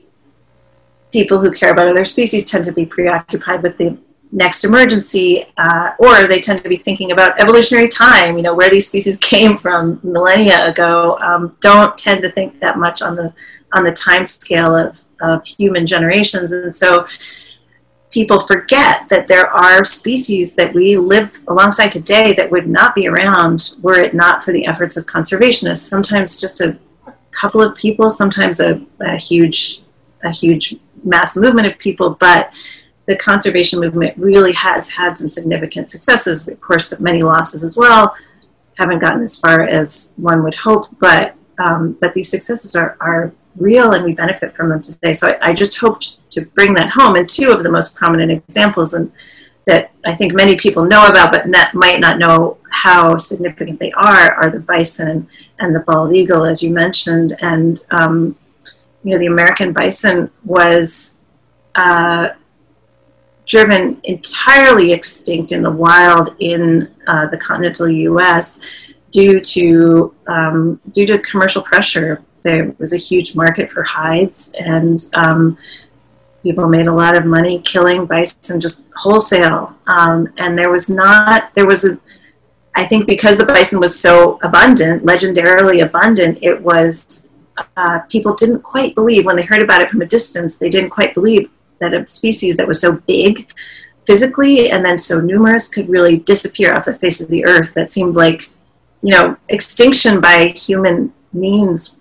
people 1.12 1.40
who 1.40 1.50
care 1.50 1.72
about 1.72 1.88
other 1.88 2.04
species 2.04 2.52
tend 2.52 2.66
to 2.66 2.74
be 2.74 2.86
preoccupied 2.86 3.64
with 3.64 3.78
the 3.78 3.98
next 4.32 4.64
emergency, 4.64 5.46
uh, 5.58 5.92
or 6.00 6.28
they 6.28 6.42
tend 6.42 6.62
to 6.64 6.70
be 6.70 6.78
thinking 6.78 7.12
about 7.12 7.40
evolutionary 7.40 7.88
time, 7.88 8.38
you 8.38 8.44
know, 8.44 8.54
where 8.54 8.70
these 8.70 8.88
species 8.88 9.18
came 9.22 9.58
from 9.58 10.00
millennia 10.04 10.68
ago, 10.68 11.18
um, 11.20 11.56
don't 11.62 11.98
tend 11.98 12.22
to 12.24 12.30
think 12.32 12.60
that 12.60 12.78
much 12.78 13.02
on 13.02 13.16
the 13.16 13.34
on 13.74 13.84
the 13.84 13.92
time 13.92 14.26
scale 14.26 14.76
of, 14.76 15.04
of 15.22 15.46
human 15.46 15.86
generations. 15.86 16.52
And 16.52 16.74
so 16.74 17.06
people 18.12 18.40
forget 18.40 19.10
that 19.10 19.28
there 19.28 19.48
are 19.48 19.84
species 19.84 20.56
that 20.56 20.74
we 20.74 20.96
live 20.96 21.42
alongside 21.50 21.92
today 21.92 22.32
that 22.34 22.50
would 22.50 22.68
not 22.68 22.96
be 22.96 23.08
around 23.08 23.76
were 23.82 24.00
it 24.00 24.14
not 24.14 24.44
for 24.44 24.54
the 24.54 24.66
efforts 24.66 24.96
of 24.96 25.06
conservationists. 25.06 25.90
Sometimes 25.90 26.40
just 26.40 26.62
a 26.62 26.80
couple 27.32 27.62
of 27.62 27.76
people, 27.76 28.10
sometimes 28.10 28.62
a, 28.62 28.82
a 29.02 29.18
huge 29.18 29.82
a 30.24 30.32
huge 30.32 30.76
mass 31.04 31.38
movement 31.38 31.68
of 31.68 31.78
people, 31.78 32.18
but 32.20 32.58
the 33.08 33.18
conservation 33.18 33.80
movement 33.80 34.18
really 34.18 34.54
has 34.54 34.90
had 34.90 35.16
some 35.18 35.30
significant 35.30 35.90
successes. 35.90 36.48
Of 36.48 36.60
course, 36.60 37.00
many 37.00 37.22
losses 37.22 37.64
as 37.64 37.78
well. 37.78 38.16
Haven't 38.78 39.00
gotten 39.00 39.24
as 39.24 39.40
far 39.40 39.64
as 39.64 40.14
one 40.18 40.44
would 40.44 40.56
hope, 40.56 40.88
but 41.00 41.36
um, 41.60 41.98
but 42.02 42.14
these 42.14 42.30
successes 42.30 42.76
are, 42.76 42.98
are 43.00 43.32
real 43.58 43.94
and 43.94 44.04
we 44.04 44.14
benefit 44.14 44.54
from 44.56 44.68
them 44.68 44.82
today. 44.82 45.14
So 45.14 45.30
I, 45.30 45.50
I, 45.50 45.54
just 45.54 45.78
hoped 45.78 46.30
to 46.32 46.46
bring 46.48 46.74
that 46.74 46.90
home. 46.90 47.16
And 47.16 47.30
two 47.30 47.52
of 47.52 47.64
the 47.64 47.72
most 47.72 47.96
prominent 47.96 48.30
examples 48.30 48.94
and 48.94 49.10
that 49.66 49.92
I 50.06 50.14
think 50.14 50.34
many 50.34 50.58
people 50.58 50.84
know 50.84 51.08
about, 51.08 51.32
but 51.32 51.48
not, 51.48 51.74
might 51.74 52.00
not 52.00 52.20
know 52.20 52.58
how 52.72 53.18
significant 53.18 53.80
they 53.80 53.92
are, 53.94 54.34
are 54.34 54.52
the 54.52 54.60
bison 54.60 55.28
and 55.60 55.74
the 55.74 55.80
bald 55.80 56.14
eagle, 56.14 56.44
as 56.44 56.62
you 56.62 56.72
mentioned. 56.72 57.34
And 57.42 57.84
um, 57.92 58.38
you 59.04 59.14
know, 59.14 59.20
the 59.20 59.28
American 59.28 59.72
bison 59.74 60.30
was 60.44 61.22
uh, 61.76 62.30
driven 63.48 64.00
entirely 64.04 64.92
extinct 64.94 65.52
in 65.52 65.62
the 65.62 65.72
wild 65.72 66.36
in 66.40 66.92
uh, 67.08 67.28
the 67.28 67.38
continental 67.38 67.88
U.S. 67.88 68.62
due 69.12 69.40
to 69.40 70.14
um, 70.28 70.80
due 70.92 71.06
to 71.08 71.20
commercial 71.20 71.62
pressure. 71.62 72.24
There 72.42 72.76
was 72.78 72.94
a 72.94 72.98
huge 72.98 73.36
market 73.36 73.70
for 73.72 73.84
hides, 73.84 74.56
and 74.60 75.04
um, 75.16 75.58
people 76.44 76.68
made 76.68 76.88
a 76.88 76.94
lot 76.94 77.18
of 77.18 77.26
money 77.26 77.60
killing 77.62 78.06
bison 78.06 78.60
just 78.60 78.88
wholesale. 78.96 79.76
Um, 79.88 80.32
and 80.38 80.58
there 80.58 80.70
was 80.70 80.90
not 80.90 81.54
there 81.56 81.66
was 81.66 81.86
a 81.86 82.00
I 82.76 82.86
think 82.86 83.08
because 83.08 83.38
the 83.38 83.46
bison 83.46 83.80
was 83.80 84.00
so 84.00 84.38
abundant, 84.44 85.06
legendarily 85.06 85.84
abundant, 85.84 86.40
it 86.42 86.62
was 86.62 87.32
uh, 87.78 88.00
people 88.10 88.36
didn't 88.36 88.62
quite 88.62 88.94
believe 88.96 89.26
when 89.26 89.36
they 89.36 89.46
heard 89.46 89.64
about 89.64 89.82
it 89.82 89.90
from 89.90 90.02
a 90.02 90.06
distance. 90.06 90.58
They 90.58 90.70
didn't 90.70 90.90
quite 90.90 91.14
believe 91.14 91.50
that 91.80 91.94
a 91.94 92.08
species 92.08 92.58
that 92.58 92.68
was 92.68 92.82
so 92.82 92.94
big 93.08 93.52
physically 94.06 94.70
and 94.72 94.86
then 94.86 94.98
so 94.98 95.20
numerous 95.20 95.68
could 95.68 95.90
really 95.90 96.20
disappear 96.20 96.74
off 96.74 96.86
the 96.86 96.94
face 96.96 97.22
of 97.22 97.30
the 97.30 97.46
earth. 97.46 97.74
That 97.74 97.90
seemed 97.90 98.16
like, 98.16 98.50
you 99.02 99.12
know, 99.12 99.36
extinction 99.50 100.22
by 100.22 100.48
human 100.56 101.14
means, 101.34 101.98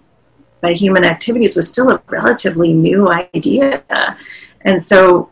by 0.61 0.73
human 0.73 1.05
activities, 1.05 1.57
was 1.57 1.69
still 1.69 1.91
a 1.91 2.03
relatively 2.09 2.73
new 2.73 3.09
idea. 3.09 3.83
And 4.63 4.83
so 4.83 5.31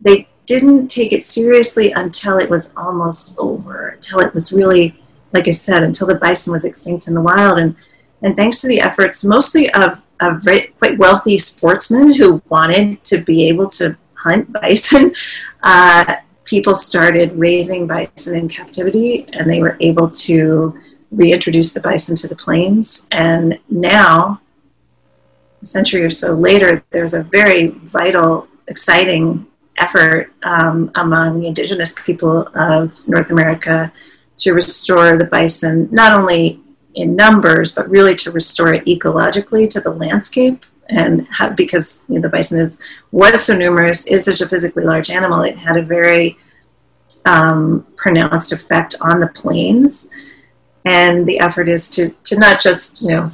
they 0.00 0.28
didn't 0.46 0.88
take 0.88 1.12
it 1.12 1.24
seriously 1.24 1.92
until 1.92 2.38
it 2.38 2.50
was 2.50 2.74
almost 2.76 3.36
over, 3.38 3.90
until 3.90 4.20
it 4.20 4.34
was 4.34 4.52
really, 4.52 5.00
like 5.32 5.46
I 5.46 5.52
said, 5.52 5.82
until 5.84 6.06
the 6.06 6.16
bison 6.16 6.52
was 6.52 6.64
extinct 6.64 7.08
in 7.08 7.14
the 7.14 7.20
wild. 7.20 7.58
And, 7.58 7.76
and 8.22 8.36
thanks 8.36 8.60
to 8.60 8.68
the 8.68 8.80
efforts 8.80 9.24
mostly 9.24 9.72
of 9.74 10.02
a 10.20 10.38
very, 10.38 10.68
quite 10.78 10.98
wealthy 10.98 11.38
sportsman 11.38 12.12
who 12.12 12.42
wanted 12.48 13.02
to 13.04 13.18
be 13.18 13.48
able 13.48 13.66
to 13.68 13.96
hunt 14.14 14.52
bison, 14.52 15.12
uh, 15.62 16.16
people 16.44 16.74
started 16.74 17.32
raising 17.32 17.86
bison 17.86 18.36
in 18.36 18.48
captivity 18.48 19.26
and 19.32 19.48
they 19.48 19.60
were 19.60 19.76
able 19.80 20.10
to 20.10 20.78
reintroduce 21.10 21.72
the 21.72 21.80
bison 21.80 22.16
to 22.16 22.28
the 22.28 22.36
plains. 22.36 23.08
And 23.12 23.58
now, 23.68 24.40
a 25.62 25.66
century 25.66 26.02
or 26.02 26.10
so 26.10 26.34
later, 26.34 26.84
there's 26.90 27.14
a 27.14 27.22
very 27.24 27.68
vital, 27.68 28.48
exciting 28.68 29.46
effort 29.78 30.32
um, 30.44 30.90
among 30.96 31.40
the 31.40 31.46
indigenous 31.46 31.94
people 32.04 32.48
of 32.54 33.08
North 33.08 33.30
America 33.30 33.92
to 34.36 34.52
restore 34.52 35.18
the 35.18 35.26
bison, 35.26 35.88
not 35.90 36.12
only 36.12 36.60
in 36.94 37.16
numbers, 37.16 37.74
but 37.74 37.88
really 37.88 38.14
to 38.16 38.30
restore 38.30 38.74
it 38.74 38.84
ecologically 38.86 39.68
to 39.70 39.80
the 39.80 39.90
landscape. 39.90 40.64
And 40.88 41.26
because 41.56 42.04
you 42.08 42.16
know, 42.16 42.22
the 42.22 42.28
bison 42.28 42.60
is 42.60 42.82
was 43.12 43.46
so 43.46 43.56
numerous, 43.56 44.08
is 44.08 44.24
such 44.24 44.40
a 44.40 44.48
physically 44.48 44.84
large 44.84 45.10
animal, 45.10 45.42
it 45.42 45.56
had 45.56 45.76
a 45.76 45.82
very 45.82 46.36
um, 47.26 47.86
pronounced 47.96 48.52
effect 48.52 48.96
on 49.00 49.20
the 49.20 49.28
plains. 49.28 50.10
And 50.84 51.26
the 51.26 51.38
effort 51.38 51.68
is 51.68 51.88
to 51.90 52.10
to 52.24 52.38
not 52.38 52.60
just 52.60 53.02
you 53.02 53.08
know 53.08 53.30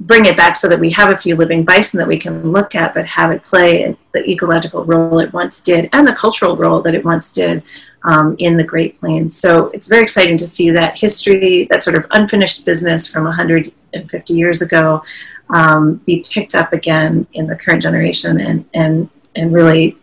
bring 0.00 0.24
it 0.24 0.36
back 0.36 0.56
so 0.56 0.68
that 0.68 0.80
we 0.80 0.90
have 0.90 1.10
a 1.10 1.16
few 1.16 1.36
living 1.36 1.62
bison 1.64 1.98
that 1.98 2.08
we 2.08 2.16
can 2.16 2.50
look 2.50 2.74
at, 2.74 2.94
but 2.94 3.06
have 3.06 3.30
it 3.30 3.44
play 3.44 3.94
the 4.14 4.28
ecological 4.28 4.84
role 4.84 5.18
it 5.18 5.32
once 5.32 5.60
did 5.60 5.90
and 5.92 6.08
the 6.08 6.14
cultural 6.14 6.56
role 6.56 6.80
that 6.82 6.94
it 6.94 7.04
once 7.04 7.32
did 7.32 7.62
um, 8.04 8.36
in 8.38 8.56
the 8.56 8.64
Great 8.64 8.98
Plains. 8.98 9.36
So 9.36 9.68
it's 9.68 9.88
very 9.88 10.02
exciting 10.02 10.36
to 10.38 10.46
see 10.46 10.70
that 10.70 10.98
history, 10.98 11.66
that 11.70 11.84
sort 11.84 11.96
of 11.96 12.06
unfinished 12.12 12.64
business 12.64 13.12
from 13.12 13.24
150 13.24 14.34
years 14.34 14.62
ago, 14.62 15.02
um, 15.50 15.96
be 16.06 16.24
picked 16.30 16.54
up 16.54 16.72
again 16.72 17.26
in 17.34 17.46
the 17.46 17.56
current 17.56 17.82
generation 17.82 18.40
and, 18.40 18.64
and, 18.74 19.08
and 19.36 19.52
really 19.52 19.96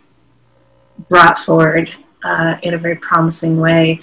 brought 1.10 1.40
forward 1.40 1.94
uh, 2.24 2.58
in 2.64 2.74
a 2.74 2.78
very 2.78 2.96
promising 2.98 3.58
way. 3.58 4.00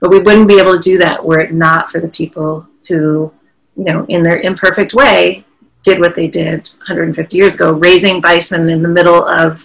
But 0.00 0.10
we 0.10 0.18
wouldn't 0.20 0.48
be 0.48 0.58
able 0.58 0.72
to 0.74 0.78
do 0.78 0.98
that 0.98 1.24
were 1.24 1.40
it 1.40 1.52
not 1.52 1.90
for 1.90 2.00
the 2.00 2.08
people 2.08 2.66
who, 2.88 3.32
you 3.76 3.84
know, 3.84 4.06
in 4.08 4.22
their 4.22 4.38
imperfect 4.38 4.94
way, 4.94 5.44
did 5.82 6.00
what 6.00 6.16
they 6.16 6.28
did 6.28 6.68
150 6.78 7.36
years 7.36 7.54
ago, 7.54 7.72
raising 7.72 8.20
bison 8.20 8.68
in 8.68 8.82
the 8.82 8.88
middle 8.88 9.24
of 9.28 9.64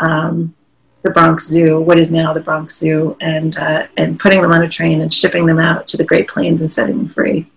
um, 0.00 0.54
the 1.02 1.10
Bronx 1.10 1.46
Zoo, 1.48 1.80
what 1.80 1.98
is 1.98 2.12
now 2.12 2.32
the 2.32 2.40
Bronx 2.40 2.78
Zoo, 2.78 3.16
and 3.20 3.56
uh, 3.56 3.86
and 3.96 4.18
putting 4.18 4.42
them 4.42 4.52
on 4.52 4.62
a 4.62 4.68
train 4.68 5.00
and 5.00 5.12
shipping 5.12 5.46
them 5.46 5.58
out 5.58 5.88
to 5.88 5.96
the 5.96 6.04
Great 6.04 6.28
Plains 6.28 6.60
and 6.60 6.70
setting 6.70 6.98
them 6.98 7.08
free. 7.08 7.50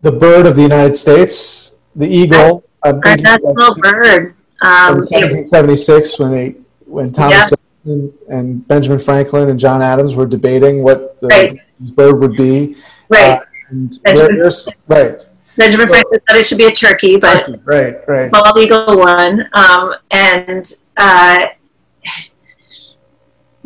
The 0.00 0.12
bird 0.12 0.46
of 0.46 0.54
the 0.54 0.62
United 0.62 0.96
States, 0.96 1.76
the 1.96 2.08
eagle. 2.08 2.64
Our 2.84 2.92
national 2.92 3.74
bird. 3.76 4.34
Um, 4.60 4.98
1776, 4.98 6.18
when 6.18 6.30
they 6.30 6.54
when 6.86 7.12
Thomas 7.12 7.50
yeah. 7.50 7.56
And 8.28 8.66
Benjamin 8.68 8.98
Franklin 8.98 9.48
and 9.48 9.58
John 9.58 9.82
Adams 9.82 10.14
were 10.14 10.26
debating 10.26 10.82
what 10.82 11.18
the 11.20 11.28
right. 11.28 11.58
bird 11.94 12.20
would 12.20 12.36
be. 12.36 12.76
Right. 13.08 13.38
Uh, 13.38 13.88
Benjamin, 14.02 14.50
right. 14.88 15.28
Benjamin 15.56 15.88
Franklin 15.88 16.20
thought 16.28 16.36
it 16.36 16.46
should 16.46 16.58
be 16.58 16.66
a 16.66 16.70
turkey, 16.70 17.18
but 17.18 17.46
turkey, 17.46 17.60
right, 17.64 17.96
right. 18.06 18.30
bald 18.30 18.58
eagle 18.58 18.98
won, 18.98 19.48
um, 19.54 19.94
and. 20.10 20.74
Uh, 20.96 21.46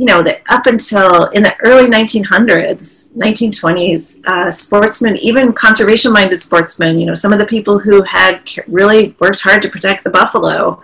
you 0.02 0.08
know, 0.08 0.20
that 0.20 0.42
up 0.48 0.66
until 0.66 1.26
in 1.26 1.44
the 1.44 1.56
early 1.62 1.88
1900s, 1.88 3.12
1920s, 3.12 4.26
uh, 4.26 4.50
sportsmen, 4.50 5.16
even 5.18 5.52
conservation-minded 5.52 6.40
sportsmen, 6.40 6.98
you 6.98 7.06
know, 7.06 7.14
some 7.14 7.32
of 7.32 7.38
the 7.38 7.46
people 7.46 7.78
who 7.78 8.02
had 8.02 8.42
really 8.66 9.14
worked 9.20 9.40
hard 9.40 9.62
to 9.62 9.68
protect 9.68 10.02
the 10.02 10.10
buffalo, 10.10 10.82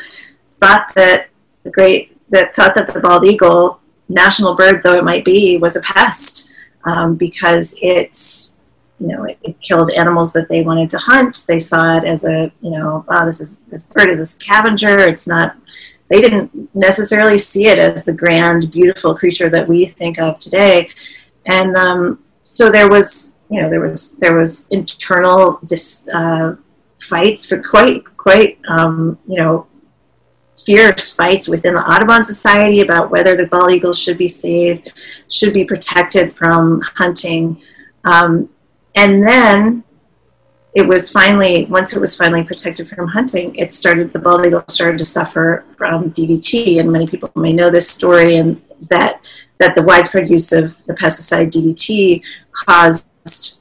thought 0.52 0.92
that 0.94 1.30
the 1.64 1.70
great 1.72 2.16
that 2.30 2.54
thought 2.54 2.76
that 2.76 2.94
the 2.94 3.00
bald 3.00 3.24
eagle, 3.24 3.80
national 4.08 4.54
bird 4.54 4.84
though 4.84 4.96
it 4.96 5.02
might 5.02 5.24
be, 5.24 5.58
was 5.58 5.74
a 5.74 5.80
pest 5.80 6.52
um, 6.84 7.16
because 7.16 7.76
it's 7.82 8.54
you 9.00 9.08
know, 9.08 9.24
it, 9.24 9.36
it, 9.42 9.60
killed 9.60 9.90
animals 9.90 10.32
that 10.32 10.48
they 10.48 10.62
wanted 10.62 10.90
to 10.90 10.98
hunt. 10.98 11.44
They 11.48 11.58
saw 11.58 11.98
it 11.98 12.04
as 12.04 12.24
a, 12.24 12.52
you 12.60 12.70
know, 12.70 13.04
wow, 13.08 13.24
this 13.24 13.40
is 13.40 13.62
this 13.62 13.88
bird 13.88 14.10
is 14.10 14.20
a 14.20 14.26
scavenger. 14.26 15.00
It's 15.00 15.26
not 15.26 15.56
they 16.08 16.20
didn't 16.20 16.74
necessarily 16.74 17.38
see 17.38 17.66
it 17.66 17.78
as 17.78 18.04
the 18.04 18.12
grand, 18.12 18.70
beautiful 18.70 19.14
creature 19.14 19.50
that 19.50 19.68
we 19.68 19.86
think 19.86 20.18
of 20.18 20.40
today. 20.40 20.90
And 21.46 21.76
um, 21.76 22.24
so 22.42 22.70
there 22.70 22.88
was, 22.88 23.36
you 23.50 23.60
know, 23.60 23.70
there 23.70 23.80
was 23.80 24.16
there 24.18 24.36
was 24.36 24.68
internal 24.70 25.60
dis, 25.66 26.08
uh, 26.12 26.56
fights 26.98 27.46
for 27.46 27.62
quite 27.62 28.04
quite 28.16 28.58
um, 28.68 29.18
you 29.26 29.40
know 29.40 29.66
fierce 30.64 31.14
fights 31.14 31.48
within 31.48 31.72
the 31.72 31.80
Audubon 31.80 32.22
Society 32.22 32.82
about 32.82 33.10
whether 33.10 33.36
the 33.36 33.46
bald 33.46 33.72
eagles 33.72 33.98
should 33.98 34.18
be 34.18 34.28
saved, 34.28 34.92
should 35.30 35.54
be 35.54 35.64
protected 35.64 36.34
from 36.34 36.82
hunting. 36.94 37.58
Um, 38.04 38.50
and 38.94 39.26
then 39.26 39.82
it 40.74 40.86
was 40.86 41.10
finally, 41.10 41.64
once 41.66 41.96
it 41.96 42.00
was 42.00 42.16
finally 42.16 42.44
protected 42.44 42.88
from 42.88 43.08
hunting, 43.08 43.54
it 43.56 43.72
started, 43.72 44.12
the 44.12 44.18
bald 44.18 44.46
eagle 44.46 44.62
started 44.68 44.98
to 44.98 45.04
suffer 45.04 45.64
from 45.76 46.10
DDT. 46.12 46.80
And 46.80 46.92
many 46.92 47.06
people 47.06 47.30
may 47.36 47.52
know 47.52 47.70
this 47.70 47.90
story 47.90 48.36
and 48.36 48.60
that, 48.90 49.20
that 49.58 49.74
the 49.74 49.82
widespread 49.82 50.30
use 50.30 50.52
of 50.52 50.76
the 50.86 50.94
pesticide 50.94 51.50
DDT 51.50 52.22
caused 52.52 53.08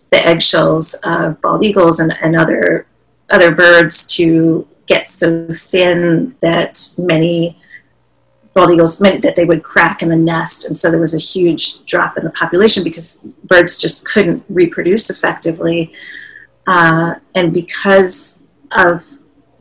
the 0.09 0.25
eggshells 0.25 0.99
of 1.05 1.41
bald 1.41 1.63
eagles 1.63 1.99
and, 1.99 2.13
and 2.21 2.35
other, 2.35 2.87
other 3.29 3.53
birds 3.53 4.05
to 4.15 4.67
get 4.85 5.07
so 5.07 5.47
thin 5.51 6.35
that 6.41 6.79
many 6.97 7.57
bald 8.53 8.71
eagles 8.71 8.99
meant 8.99 9.21
that 9.21 9.35
they 9.35 9.45
would 9.45 9.63
crack 9.63 10.01
in 10.01 10.09
the 10.09 10.15
nest 10.17 10.65
and 10.65 10.75
so 10.75 10.89
there 10.89 10.99
was 10.99 11.13
a 11.13 11.19
huge 11.19 11.85
drop 11.85 12.17
in 12.17 12.23
the 12.23 12.29
population 12.31 12.83
because 12.83 13.27
birds 13.43 13.77
just 13.77 14.07
couldn't 14.07 14.43
reproduce 14.49 15.11
effectively 15.11 15.93
uh, 16.67 17.15
and 17.35 17.53
because 17.53 18.47
of 18.73 19.05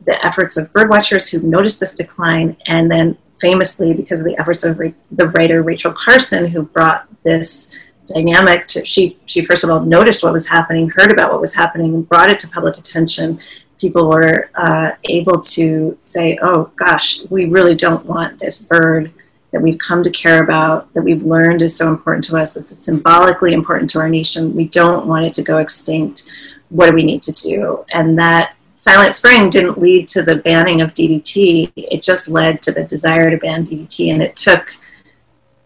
the 0.01 0.25
efforts 0.25 0.57
of 0.57 0.71
birdwatchers 0.73 1.31
who 1.31 1.47
noticed 1.47 1.79
this 1.79 1.95
decline 1.95 2.55
and 2.67 2.89
then 2.89 3.17
famously 3.41 3.93
because 3.93 4.21
of 4.21 4.25
the 4.25 4.39
efforts 4.39 4.63
of 4.63 4.77
the 4.77 5.27
writer 5.29 5.61
rachel 5.63 5.91
carson 5.91 6.45
who 6.45 6.63
brought 6.63 7.07
this 7.23 7.77
dynamic 8.07 8.67
to 8.67 8.83
she 8.85 9.17
she 9.25 9.43
first 9.43 9.63
of 9.63 9.69
all 9.69 9.81
noticed 9.81 10.23
what 10.23 10.33
was 10.33 10.47
happening 10.47 10.89
heard 10.89 11.11
about 11.11 11.31
what 11.31 11.41
was 11.41 11.53
happening 11.53 11.93
and 11.93 12.07
brought 12.07 12.29
it 12.29 12.39
to 12.39 12.47
public 12.49 12.77
attention 12.77 13.39
people 13.79 14.09
were 14.09 14.49
uh, 14.55 14.91
able 15.05 15.39
to 15.39 15.97
say, 15.99 16.37
oh 16.41 16.71
gosh, 16.75 17.23
we 17.29 17.45
really 17.45 17.75
don't 17.75 18.05
want 18.05 18.39
this 18.39 18.63
bird 18.65 19.11
that 19.51 19.61
we've 19.61 19.79
come 19.79 20.03
to 20.03 20.11
care 20.11 20.43
about, 20.43 20.93
that 20.93 21.01
we've 21.01 21.23
learned 21.23 21.61
is 21.61 21.75
so 21.75 21.89
important 21.89 22.23
to 22.25 22.35
us, 22.35 22.53
that's 22.53 22.75
symbolically 22.83 23.53
important 23.53 23.89
to 23.89 23.99
our 23.99 24.09
nation. 24.09 24.55
We 24.55 24.67
don't 24.67 25.07
want 25.07 25.25
it 25.25 25.33
to 25.33 25.43
go 25.43 25.59
extinct. 25.59 26.29
What 26.69 26.89
do 26.89 26.95
we 26.95 27.03
need 27.03 27.23
to 27.23 27.31
do? 27.31 27.85
And 27.93 28.17
that 28.17 28.55
Silent 28.75 29.13
Spring 29.13 29.49
didn't 29.49 29.79
lead 29.79 30.07
to 30.09 30.21
the 30.21 30.35
banning 30.35 30.81
of 30.81 30.93
DDT, 30.93 31.73
it 31.75 32.03
just 32.03 32.29
led 32.29 32.61
to 32.61 32.71
the 32.71 32.83
desire 32.83 33.29
to 33.29 33.37
ban 33.37 33.65
DDT. 33.65 34.13
And 34.13 34.21
it 34.21 34.35
took 34.35 34.71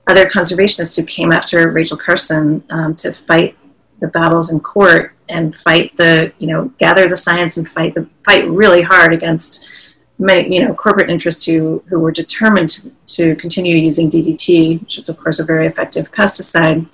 other 0.08 0.26
conservationists 0.26 0.98
who 0.98 1.06
came 1.06 1.32
after 1.32 1.72
Rachel 1.72 1.98
Carson 1.98 2.64
um, 2.70 2.96
to 2.96 3.12
fight 3.12 3.58
the 4.00 4.08
battles 4.10 4.54
in 4.54 4.60
court 4.60 5.14
and 5.30 5.56
fight 5.56 5.96
the 5.98 6.32
you 6.40 6.48
know 6.48 6.72
gather 6.80 7.08
the 7.08 7.16
science 7.16 7.58
and 7.58 7.68
fight 7.68 7.94
the 7.94 8.08
fight 8.26 8.48
really 8.50 8.82
hard 8.82 9.14
against 9.14 9.94
many 10.20 10.54
you 10.54 10.66
know 10.66 10.74
corporate 10.74 11.10
interests 11.10 11.46
who 11.46 11.84
who 11.88 12.00
were 12.00 12.12
determined 12.12 12.70
to, 12.70 12.92
to 13.08 13.36
continue 13.36 13.76
using 13.76 14.10
DDT, 14.10 14.82
which 14.82 14.98
is 14.98 15.10
of 15.10 15.18
course 15.18 15.40
a 15.40 15.46
very 15.46 15.68
effective 15.68 16.12
pesticide. 16.12 16.86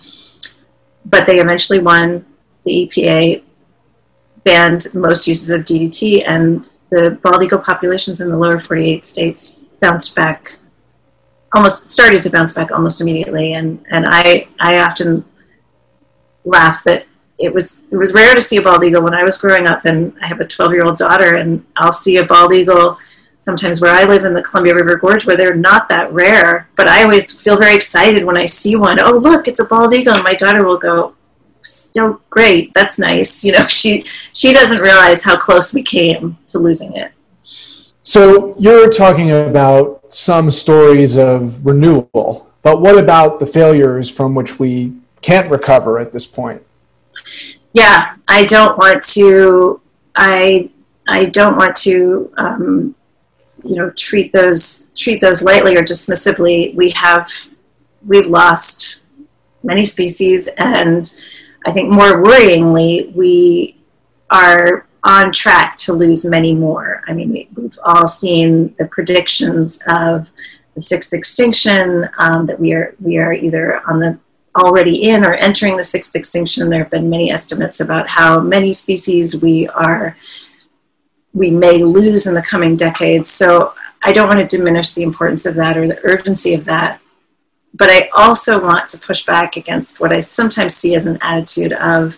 But 1.05 1.25
they 1.25 1.39
eventually 1.39 1.79
won. 1.79 2.25
The 2.65 2.91
EPA 2.91 3.43
banned 4.47 4.87
most 4.93 5.27
uses 5.27 5.49
of 5.49 5.65
DDT, 5.65 6.23
and 6.25 6.71
the 6.89 7.19
bald 7.21 7.43
eagle 7.43 7.59
populations 7.59 8.21
in 8.21 8.29
the 8.29 8.37
lower 8.37 8.59
48 8.59 9.05
states 9.05 9.65
bounced 9.81 10.15
back 10.15 10.57
almost 11.53 11.87
started 11.87 12.21
to 12.23 12.29
bounce 12.29 12.53
back 12.53 12.71
almost 12.71 12.99
immediately 13.01 13.53
and 13.53 13.83
and 13.91 14.05
I 14.07 14.47
I 14.59 14.79
often 14.79 15.23
laugh 16.45 16.83
that 16.83 17.05
it 17.39 17.53
was 17.53 17.85
it 17.91 17.97
was 17.97 18.13
rare 18.13 18.33
to 18.33 18.41
see 18.41 18.57
a 18.57 18.61
bald 18.61 18.83
eagle 18.83 19.03
when 19.03 19.13
I 19.13 19.23
was 19.23 19.37
growing 19.37 19.67
up, 19.67 19.85
and 19.85 20.13
I 20.21 20.27
have 20.27 20.39
a 20.39 20.47
12 20.47 20.71
year 20.71 20.83
old 20.83 20.97
daughter, 20.97 21.37
and 21.37 21.63
I'll 21.77 21.91
see 21.91 22.17
a 22.17 22.25
bald 22.25 22.53
eagle 22.53 22.97
sometimes 23.39 23.79
where 23.79 23.93
I 23.93 24.03
live 24.05 24.23
in 24.23 24.33
the 24.33 24.41
Columbia 24.41 24.73
River 24.73 24.97
Gorge, 24.97 25.25
where 25.25 25.37
they're 25.37 25.53
not 25.53 25.87
that 25.89 26.11
rare. 26.11 26.67
But 26.75 26.87
I 26.87 27.03
always 27.03 27.41
feel 27.41 27.57
very 27.57 27.75
excited 27.75 28.25
when 28.25 28.37
I 28.37 28.45
see 28.45 28.75
one. 28.75 28.99
Oh, 28.99 29.17
look, 29.17 29.47
it's 29.47 29.59
a 29.59 29.65
bald 29.65 29.93
eagle, 29.93 30.13
and 30.13 30.23
my 30.23 30.33
daughter 30.33 30.65
will 30.65 30.79
go, 30.79 31.15
"Oh, 31.97 32.19
great, 32.29 32.73
that's 32.73 32.99
nice." 32.99 33.43
You 33.43 33.53
know, 33.53 33.67
she 33.67 34.03
she 34.33 34.53
doesn't 34.53 34.81
realize 34.81 35.23
how 35.23 35.37
close 35.37 35.73
we 35.73 35.83
came 35.83 36.37
to 36.49 36.59
losing 36.59 36.93
it. 36.93 37.11
So 38.03 38.55
you're 38.57 38.89
talking 38.89 39.31
about 39.31 40.13
some 40.13 40.49
stories 40.49 41.17
of 41.17 41.65
renewal, 41.65 42.49
but 42.61 42.81
what 42.81 42.97
about 42.97 43.39
the 43.39 43.45
failures 43.45 44.09
from 44.09 44.33
which 44.33 44.59
we 44.59 44.93
can't 45.21 45.51
recover 45.51 45.99
at 45.99 46.13
this 46.13 46.25
point? 46.25 46.63
yeah, 47.73 48.15
I 48.27 48.45
don't 48.45 48.77
want 48.77 49.03
to. 49.13 49.79
I 50.15 50.69
I 51.07 51.25
don't 51.25 51.55
want 51.55 51.75
to. 51.77 52.31
Um, 52.37 52.95
you 53.63 53.75
know, 53.75 53.89
treat 53.91 54.31
those 54.31 54.91
treat 54.95 55.21
those 55.21 55.43
lightly 55.43 55.75
or 55.75 55.83
dismissively. 55.83 56.73
We 56.75 56.89
have 56.91 57.29
we've 58.05 58.27
lost 58.27 59.03
many 59.63 59.85
species, 59.85 60.49
and 60.57 61.13
I 61.67 61.71
think 61.71 61.89
more 61.89 62.23
worryingly, 62.23 63.13
we 63.13 63.77
are 64.29 64.87
on 65.03 65.33
track 65.33 65.75
to 65.77 65.93
lose 65.93 66.25
many 66.25 66.53
more. 66.53 67.03
I 67.07 67.13
mean, 67.13 67.47
we've 67.55 67.77
all 67.83 68.07
seen 68.07 68.73
the 68.79 68.87
predictions 68.87 69.83
of 69.89 70.31
the 70.75 70.81
sixth 70.81 71.13
extinction 71.13 72.07
um, 72.19 72.45
that 72.45 72.59
we 72.59 72.73
are 72.73 72.95
we 73.01 73.17
are 73.17 73.33
either 73.33 73.81
on 73.89 73.99
the 73.99 74.17
already 74.55 75.09
in 75.09 75.25
or 75.25 75.33
entering 75.35 75.75
the 75.75 75.83
sixth 75.83 76.15
extinction. 76.15 76.69
There 76.69 76.83
have 76.83 76.89
been 76.89 77.09
many 77.09 77.31
estimates 77.31 77.81
about 77.81 78.07
how 78.07 78.39
many 78.39 78.73
species 78.73 79.41
we 79.41 79.67
are 79.67 80.15
we 81.33 81.51
may 81.51 81.83
lose 81.83 82.27
in 82.27 82.33
the 82.33 82.41
coming 82.41 82.75
decades. 82.75 83.29
So 83.29 83.73
I 84.03 84.13
don't 84.13 84.27
want 84.27 84.39
to 84.39 84.57
diminish 84.57 84.93
the 84.93 85.03
importance 85.03 85.45
of 85.45 85.55
that 85.55 85.77
or 85.77 85.87
the 85.87 85.99
urgency 86.03 86.53
of 86.53 86.65
that. 86.65 87.01
But 87.73 87.89
I 87.89 88.09
also 88.15 88.61
want 88.61 88.89
to 88.89 88.97
push 88.97 89.25
back 89.25 89.55
against 89.55 89.99
what 89.99 90.13
I 90.13 90.19
sometimes 90.19 90.75
see 90.75 90.95
as 90.95 91.05
an 91.05 91.17
attitude 91.21 91.73
of, 91.73 92.17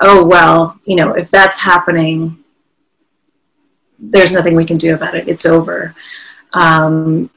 oh, 0.00 0.26
well, 0.26 0.80
you 0.84 0.96
know, 0.96 1.12
if 1.12 1.30
that's 1.30 1.60
happening, 1.60 2.42
there's 3.98 4.32
nothing 4.32 4.54
we 4.54 4.64
can 4.64 4.78
do 4.78 4.94
about 4.94 5.14
it. 5.14 5.28
It's 5.28 5.46
over. 5.46 5.94
Um, 6.52 7.30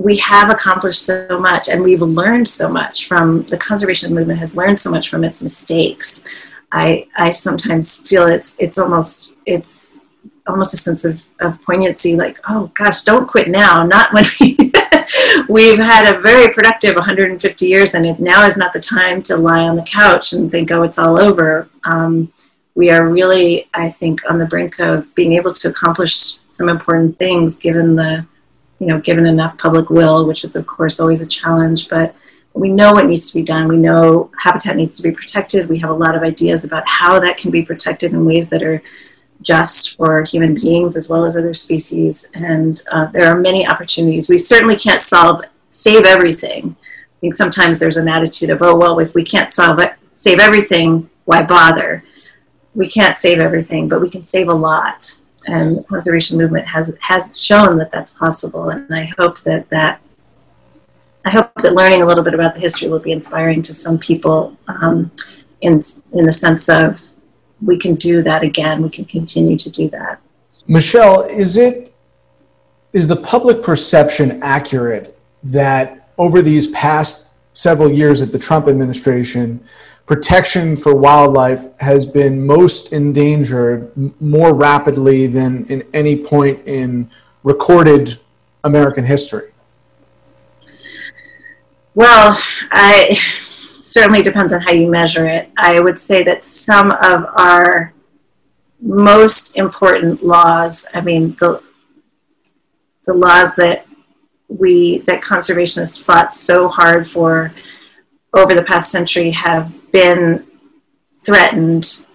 we 0.00 0.16
have 0.16 0.50
accomplished 0.50 1.04
so 1.04 1.38
much 1.38 1.68
and 1.68 1.82
we've 1.82 2.00
learned 2.00 2.48
so 2.48 2.68
much 2.68 3.06
from 3.06 3.42
the 3.44 3.58
conservation 3.58 4.14
movement 4.14 4.38
has 4.38 4.56
learned 4.56 4.80
so 4.80 4.90
much 4.90 5.10
from 5.10 5.24
its 5.24 5.42
mistakes 5.42 6.26
i 6.72 7.06
i 7.16 7.28
sometimes 7.28 8.08
feel 8.08 8.26
it's 8.26 8.58
it's 8.60 8.78
almost 8.78 9.36
it's 9.44 10.00
almost 10.46 10.72
a 10.72 10.76
sense 10.76 11.04
of, 11.04 11.24
of 11.40 11.60
poignancy 11.62 12.16
like 12.16 12.40
oh 12.48 12.70
gosh 12.74 13.02
don't 13.02 13.28
quit 13.28 13.48
now 13.48 13.84
not 13.84 14.12
when 14.14 14.24
we 14.40 14.69
we've 15.48 15.78
had 15.78 16.14
a 16.14 16.20
very 16.20 16.52
productive 16.52 16.94
150 16.94 17.66
years 17.66 17.94
and 17.94 18.06
it 18.06 18.18
now 18.18 18.44
is 18.44 18.56
not 18.56 18.72
the 18.72 18.80
time 18.80 19.22
to 19.22 19.36
lie 19.36 19.68
on 19.68 19.76
the 19.76 19.84
couch 19.84 20.32
and 20.32 20.50
think 20.50 20.70
oh 20.70 20.82
it's 20.82 20.98
all 20.98 21.18
over 21.18 21.68
um, 21.84 22.32
we 22.74 22.90
are 22.90 23.10
really 23.10 23.68
i 23.74 23.88
think 23.88 24.20
on 24.30 24.38
the 24.38 24.46
brink 24.46 24.78
of 24.80 25.12
being 25.14 25.32
able 25.32 25.52
to 25.52 25.68
accomplish 25.68 26.38
some 26.48 26.68
important 26.68 27.16
things 27.18 27.58
given 27.58 27.94
the 27.94 28.26
you 28.80 28.86
know, 28.86 28.98
given 28.98 29.26
enough 29.26 29.56
public 29.58 29.90
will, 29.90 30.26
which 30.26 30.42
is 30.42 30.56
of 30.56 30.66
course 30.66 30.98
always 30.98 31.22
a 31.22 31.28
challenge, 31.28 31.88
but 31.88 32.16
we 32.54 32.72
know 32.72 32.92
what 32.92 33.06
needs 33.06 33.30
to 33.30 33.38
be 33.38 33.44
done. 33.44 33.68
We 33.68 33.76
know 33.76 34.30
habitat 34.42 34.74
needs 34.74 34.96
to 34.96 35.02
be 35.02 35.14
protected. 35.14 35.68
We 35.68 35.78
have 35.78 35.90
a 35.90 35.94
lot 35.94 36.16
of 36.16 36.22
ideas 36.22 36.64
about 36.64 36.88
how 36.88 37.20
that 37.20 37.36
can 37.36 37.52
be 37.52 37.62
protected 37.62 38.12
in 38.12 38.24
ways 38.24 38.50
that 38.50 38.62
are 38.62 38.82
just 39.42 39.96
for 39.96 40.22
human 40.24 40.54
beings 40.54 40.96
as 40.96 41.08
well 41.08 41.24
as 41.24 41.36
other 41.36 41.54
species. 41.54 42.30
And 42.34 42.82
uh, 42.92 43.06
there 43.06 43.30
are 43.30 43.38
many 43.38 43.66
opportunities. 43.66 44.28
We 44.28 44.38
certainly 44.38 44.76
can't 44.76 45.00
solve, 45.00 45.44
save 45.70 46.04
everything. 46.04 46.76
I 46.80 47.20
think 47.20 47.34
sometimes 47.34 47.78
there's 47.78 47.96
an 47.96 48.08
attitude 48.08 48.50
of, 48.50 48.62
oh, 48.62 48.76
well, 48.76 48.98
if 48.98 49.14
we 49.14 49.24
can't 49.24 49.52
solve 49.52 49.78
it, 49.78 49.94
save 50.14 50.40
everything, 50.40 51.08
why 51.24 51.42
bother? 51.42 52.04
We 52.74 52.88
can't 52.88 53.16
save 53.16 53.40
everything, 53.40 53.88
but 53.88 54.00
we 54.00 54.10
can 54.10 54.22
save 54.22 54.48
a 54.48 54.54
lot 54.54 55.20
and 55.46 55.78
the 55.78 55.82
conservation 55.84 56.38
movement 56.38 56.66
has 56.66 56.96
has 57.00 57.42
shown 57.42 57.76
that 57.78 57.90
that's 57.90 58.12
possible. 58.12 58.70
And 58.70 58.92
I 58.94 59.12
hope 59.18 59.40
that 59.40 59.68
that 59.70 60.00
I 61.24 61.30
hope 61.30 61.52
that 61.56 61.74
learning 61.74 62.02
a 62.02 62.06
little 62.06 62.24
bit 62.24 62.34
about 62.34 62.54
the 62.54 62.60
history 62.60 62.88
will 62.88 62.98
be 62.98 63.12
inspiring 63.12 63.62
to 63.62 63.74
some 63.74 63.98
people 63.98 64.56
um, 64.68 65.10
in 65.60 65.80
in 66.12 66.26
the 66.26 66.32
sense 66.32 66.68
of 66.68 67.02
we 67.62 67.78
can 67.78 67.94
do 67.94 68.22
that 68.22 68.42
again. 68.42 68.82
We 68.82 68.90
can 68.90 69.04
continue 69.04 69.56
to 69.56 69.70
do 69.70 69.88
that. 69.90 70.20
Michelle, 70.66 71.22
is 71.22 71.56
it 71.56 71.94
is 72.92 73.06
the 73.06 73.16
public 73.16 73.62
perception 73.62 74.42
accurate 74.42 75.18
that 75.42 76.10
over 76.18 76.42
these 76.42 76.68
past 76.68 77.34
several 77.52 77.90
years 77.90 78.20
at 78.22 78.32
the 78.32 78.38
Trump 78.38 78.68
administration, 78.68 79.62
protection 80.06 80.76
for 80.76 80.94
wildlife 80.94 81.78
has 81.78 82.04
been 82.04 82.44
most 82.44 82.92
endangered 82.92 83.92
more 84.20 84.54
rapidly 84.54 85.26
than 85.26 85.64
in 85.66 85.86
any 85.94 86.16
point 86.16 86.66
in 86.66 87.08
recorded 87.44 88.18
American 88.64 89.04
history? 89.04 89.50
Well, 91.94 92.36
I 92.72 93.18
certainly 93.90 94.22
depends 94.22 94.54
on 94.54 94.60
how 94.60 94.70
you 94.70 94.88
measure 94.88 95.26
it. 95.26 95.50
I 95.56 95.80
would 95.80 95.98
say 95.98 96.22
that 96.22 96.44
some 96.44 96.92
of 96.92 97.26
our 97.36 97.92
most 98.80 99.58
important 99.58 100.22
laws, 100.22 100.88
I 100.94 101.00
mean, 101.00 101.34
the 101.40 101.62
the 103.06 103.14
laws 103.14 103.56
that 103.56 103.86
we 104.48 104.98
that 105.06 105.22
conservationists 105.22 106.02
fought 106.02 106.32
so 106.32 106.68
hard 106.68 107.06
for 107.06 107.52
over 108.32 108.54
the 108.54 108.62
past 108.62 108.92
century 108.92 109.30
have 109.30 109.74
been 109.90 110.46
threatened 111.26 112.06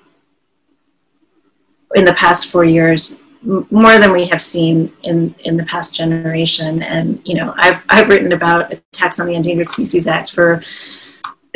in 1.95 2.05
the 2.05 2.13
past 2.13 2.51
four 2.51 2.63
years 2.63 3.17
more 3.45 3.99
than 3.99 4.11
we 4.11 4.25
have 4.25 4.41
seen 4.41 4.91
in, 5.03 5.35
in 5.43 5.55
the 5.55 5.65
past 5.65 5.93
generation. 5.93 6.81
And, 6.81 7.21
you 7.25 7.35
know, 7.35 7.53
I've, 7.57 7.83
I've 7.89 8.09
written 8.09 8.31
about 8.31 8.73
attacks 8.73 9.19
on 9.19 9.27
the 9.27 9.35
Endangered 9.35 9.69
Species 9.69 10.07
Act 10.07 10.31
for 10.31 10.61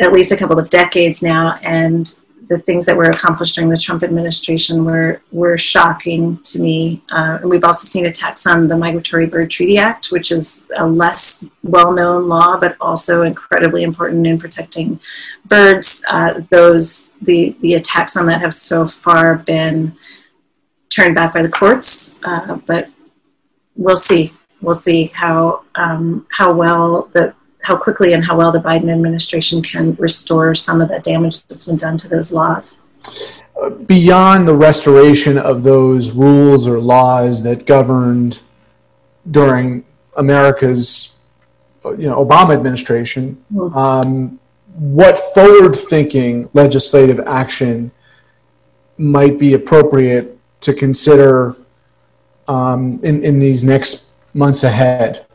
at 0.00 0.12
least 0.12 0.32
a 0.32 0.36
couple 0.36 0.58
of 0.58 0.70
decades 0.70 1.22
now. 1.22 1.58
And 1.62 2.06
the 2.48 2.58
things 2.58 2.84
that 2.84 2.96
were 2.96 3.10
accomplished 3.10 3.54
during 3.54 3.70
the 3.70 3.78
Trump 3.78 4.02
administration 4.02 4.84
were, 4.84 5.22
were 5.30 5.56
shocking 5.56 6.36
to 6.42 6.60
me. 6.60 7.00
Uh, 7.12 7.38
and 7.40 7.48
we've 7.48 7.62
also 7.62 7.84
seen 7.84 8.06
attacks 8.06 8.44
on 8.44 8.66
the 8.66 8.76
Migratory 8.76 9.26
Bird 9.26 9.50
Treaty 9.50 9.78
Act, 9.78 10.10
which 10.10 10.32
is 10.32 10.68
a 10.76 10.86
less 10.86 11.48
well 11.62 11.92
known 11.92 12.26
law, 12.26 12.58
but 12.58 12.76
also 12.80 13.22
incredibly 13.22 13.84
important 13.84 14.26
in 14.26 14.36
protecting 14.36 14.98
birds. 15.44 16.04
Uh, 16.10 16.40
those, 16.50 17.16
the, 17.22 17.56
the 17.60 17.74
attacks 17.74 18.16
on 18.16 18.26
that 18.26 18.40
have 18.40 18.54
so 18.54 18.88
far 18.88 19.36
been 19.36 19.96
turned 20.88 21.14
back 21.14 21.32
by 21.32 21.42
the 21.42 21.48
courts, 21.48 22.18
uh, 22.24 22.56
but 22.66 22.88
we'll 23.76 23.96
see. 23.96 24.32
We'll 24.60 24.74
see 24.74 25.06
how, 25.14 25.62
um, 25.76 26.26
how 26.30 26.52
well 26.52 27.08
the 27.14 27.32
how 27.62 27.76
quickly 27.76 28.12
and 28.12 28.24
how 28.24 28.36
well 28.36 28.52
the 28.52 28.58
Biden 28.58 28.90
administration 28.90 29.62
can 29.62 29.94
restore 29.96 30.54
some 30.54 30.80
of 30.80 30.88
the 30.88 31.00
damage 31.00 31.46
that's 31.46 31.66
been 31.66 31.76
done 31.76 31.96
to 31.98 32.08
those 32.08 32.32
laws. 32.32 32.80
Beyond 33.86 34.48
the 34.48 34.54
restoration 34.54 35.36
of 35.36 35.62
those 35.62 36.12
rules 36.12 36.66
or 36.66 36.80
laws 36.80 37.42
that 37.42 37.66
governed 37.66 38.42
during 39.30 39.84
America's 40.16 41.18
you 41.84 42.08
know, 42.08 42.24
Obama 42.24 42.54
administration, 42.54 43.42
mm-hmm. 43.52 43.76
um, 43.76 44.40
what 44.74 45.18
forward 45.18 45.74
thinking 45.74 46.48
legislative 46.52 47.20
action 47.20 47.90
might 48.98 49.38
be 49.38 49.54
appropriate 49.54 50.38
to 50.60 50.74
consider 50.74 51.56
um, 52.48 53.00
in, 53.02 53.22
in 53.24 53.38
these 53.38 53.64
next 53.64 54.06
months 54.34 54.64
ahead? 54.64 55.26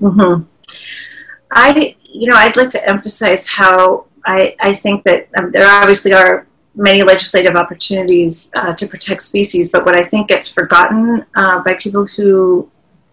Mm-hmm. 0.00 0.42
I, 1.52 1.96
you 2.02 2.28
know, 2.28 2.36
I'd 2.36 2.56
like 2.56 2.70
to 2.70 2.88
emphasize 2.88 3.48
how 3.48 4.06
I, 4.24 4.56
I 4.60 4.72
think 4.72 5.04
that 5.04 5.28
um, 5.36 5.50
there 5.50 5.66
obviously 5.68 6.12
are 6.12 6.46
many 6.74 7.02
legislative 7.02 7.56
opportunities 7.56 8.52
uh, 8.56 8.74
to 8.74 8.86
protect 8.86 9.22
species, 9.22 9.70
but 9.70 9.84
what 9.84 9.94
I 9.94 10.02
think 10.02 10.28
gets 10.28 10.48
forgotten 10.48 11.24
uh, 11.34 11.62
by 11.62 11.74
people 11.74 12.06
who 12.16 12.70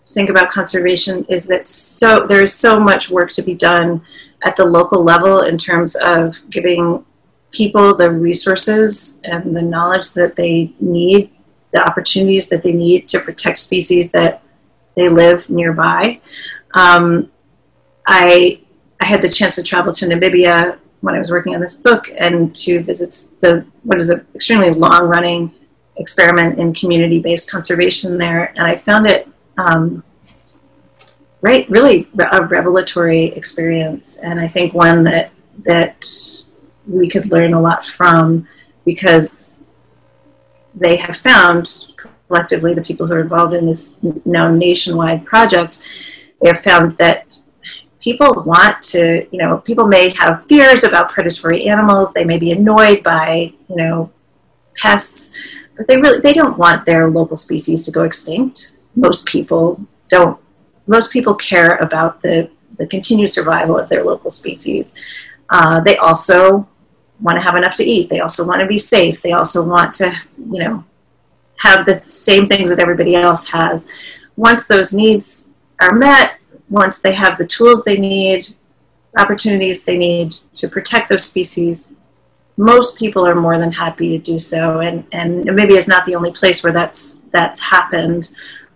think 0.08 0.30
about 0.30 0.49
conservation 0.49 1.25
is 1.25 1.47
that 1.47 1.67
so 1.67 2.25
there 2.28 2.41
is 2.41 2.54
so 2.54 2.80
much 2.80 3.10
work 3.10 3.32
to 3.34 3.41
be 3.41 3.54
done 3.54 4.02
at 4.43 4.56
the 4.56 4.65
local 4.65 5.04
level 5.04 5.41
in 5.41 5.58
terms 5.58 5.95
of 5.97 6.41
giving 6.49 7.06
people 7.52 7.95
the 7.95 8.10
resources 8.10 9.19
and 9.23 9.56
the 9.56 9.62
knowledge 9.62 10.13
that 10.13 10.36
they 10.36 10.71
need, 10.80 11.32
the 11.71 11.86
opportunities 11.86 12.49
that 12.49 12.63
they 12.63 12.71
need 12.71 13.10
to 13.10 13.19
protect 13.19 13.60
species 13.60 14.12
that 14.12 14.41
they 14.95 15.10
live 15.10 15.49
nearby. 15.49 16.19
Um, 16.73 17.32
I 18.10 18.60
I 19.00 19.08
had 19.08 19.22
the 19.22 19.30
chance 19.30 19.56
to 19.56 19.63
travel 19.63 19.93
to 19.93 20.06
Namibia 20.06 20.78
when 21.02 21.15
I 21.15 21.19
was 21.19 21.32
working 21.32 21.56
on 21.56 21.62
this 21.62 21.78
book 21.78 22.10
and 22.17 22.54
to 22.58 22.84
visit 22.84 23.39
the 23.39 23.65
what 23.84 24.02
is 24.02 24.10
an 24.10 24.26
extremely 24.36 24.72
long 24.72 25.08
running 25.08 25.54
experiment 25.98 26.60
in 26.60 26.74
community 26.74 27.19
based 27.19 27.50
conservation 27.50 28.17
there, 28.17 28.52
and 28.58 28.65
I 28.65 28.76
found 28.76 29.06
it 29.06 29.28
um, 29.58 30.04
right 31.41 31.69
really 31.69 32.10
a 32.32 32.45
revelatory 32.45 33.26
experience, 33.28 34.19
and 34.24 34.39
I 34.39 34.48
think 34.48 34.74
one 34.74 35.04
that 35.04 35.32
that 35.65 36.06
we 36.88 37.08
could 37.08 37.32
learn 37.32 37.54
a 37.54 37.62
lot 37.62 37.86
from 37.86 38.48
because 38.86 39.60
they 40.74 40.98
have 40.98 41.15
found 41.15 41.93
collectively 42.28 42.74
the 42.74 42.82
people 42.82 43.06
who 43.06 43.13
are 43.13 43.22
involved 43.22 43.54
in 43.54 43.65
this 43.65 44.04
now 44.26 44.50
nationwide 44.50 45.26
project 45.26 45.80
they 46.41 46.48
have 46.48 46.62
found 46.62 46.93
that 46.93 47.39
people 48.02 48.44
want 48.46 48.82
to, 48.82 49.28
you 49.32 49.38
know, 49.38 49.58
people 49.58 49.88
may 49.88 50.10
have 50.10 50.46
fears 50.46 50.84
about 50.84 51.10
predatory 51.10 51.66
animals. 51.66 52.14
They 52.14 52.24
may 52.24 52.38
be 52.38 52.52
annoyed 52.52 53.04
by, 53.04 53.54
you 53.68 53.76
know, 53.76 54.12
pests, 54.76 55.38
but 55.78 55.88
they 55.88 55.98
really 55.98 56.20
they 56.20 56.34
don't 56.34 56.58
want 56.58 56.86
their 56.86 57.10
local 57.10 57.38
species 57.38 57.84
to 57.84 57.92
go 57.92 58.04
extinct. 58.04 58.78
Most 58.96 59.26
people 59.26 59.80
don't. 60.10 60.40
Most 60.88 61.12
people 61.12 61.36
care 61.36 61.78
about 61.78 62.20
the 62.22 62.50
the 62.78 62.88
continued 62.88 63.30
survival 63.30 63.78
of 63.78 63.88
their 63.90 64.04
local 64.04 64.30
species. 64.30 64.96
Uh, 65.50 65.82
they 65.82 65.98
also 65.98 66.68
want 67.22 67.38
to 67.38 67.44
have 67.44 67.56
enough 67.56 67.76
to 67.76 67.84
eat. 67.84 68.10
They 68.10 68.22
also 68.22 68.48
want 68.48 68.62
to 68.62 68.68
be 68.68 68.78
safe. 68.78 69.22
They 69.22 69.34
also 69.34 69.68
want 69.68 69.94
to, 69.96 70.14
you 70.38 70.64
know, 70.64 70.84
have 71.58 71.86
the 71.86 71.96
same 71.96 72.48
things 72.48 72.70
that 72.70 72.80
everybody 72.80 73.16
else 73.16 73.48
has. 73.50 73.92
Once 74.38 74.68
those 74.68 74.94
needs 74.94 75.54
are 75.82 75.94
met, 75.94 76.38
once 76.70 77.02
they 77.02 77.14
have 77.14 77.38
the 77.38 77.48
tools 77.48 77.84
they 77.84 78.00
need, 78.00 78.48
opportunities 79.18 79.86
they 79.86 79.98
need 79.98 80.34
to 80.54 80.68
protect 80.68 81.10
those 81.10 81.26
species, 81.26 81.92
most 82.58 82.98
people 82.98 83.26
are 83.26 83.36
more 83.36 83.58
than 83.58 83.72
happy 83.72 84.10
to 84.10 84.24
do 84.24 84.38
so. 84.38 84.82
And, 84.82 85.06
and 85.12 85.46
Namibia 85.46 85.78
is 85.78 85.88
not 85.88 86.06
the 86.06 86.16
only 86.16 86.32
place 86.32 86.64
where 86.64 86.74
that's, 86.74 87.22
that's 87.32 87.62
happened, 87.62 88.32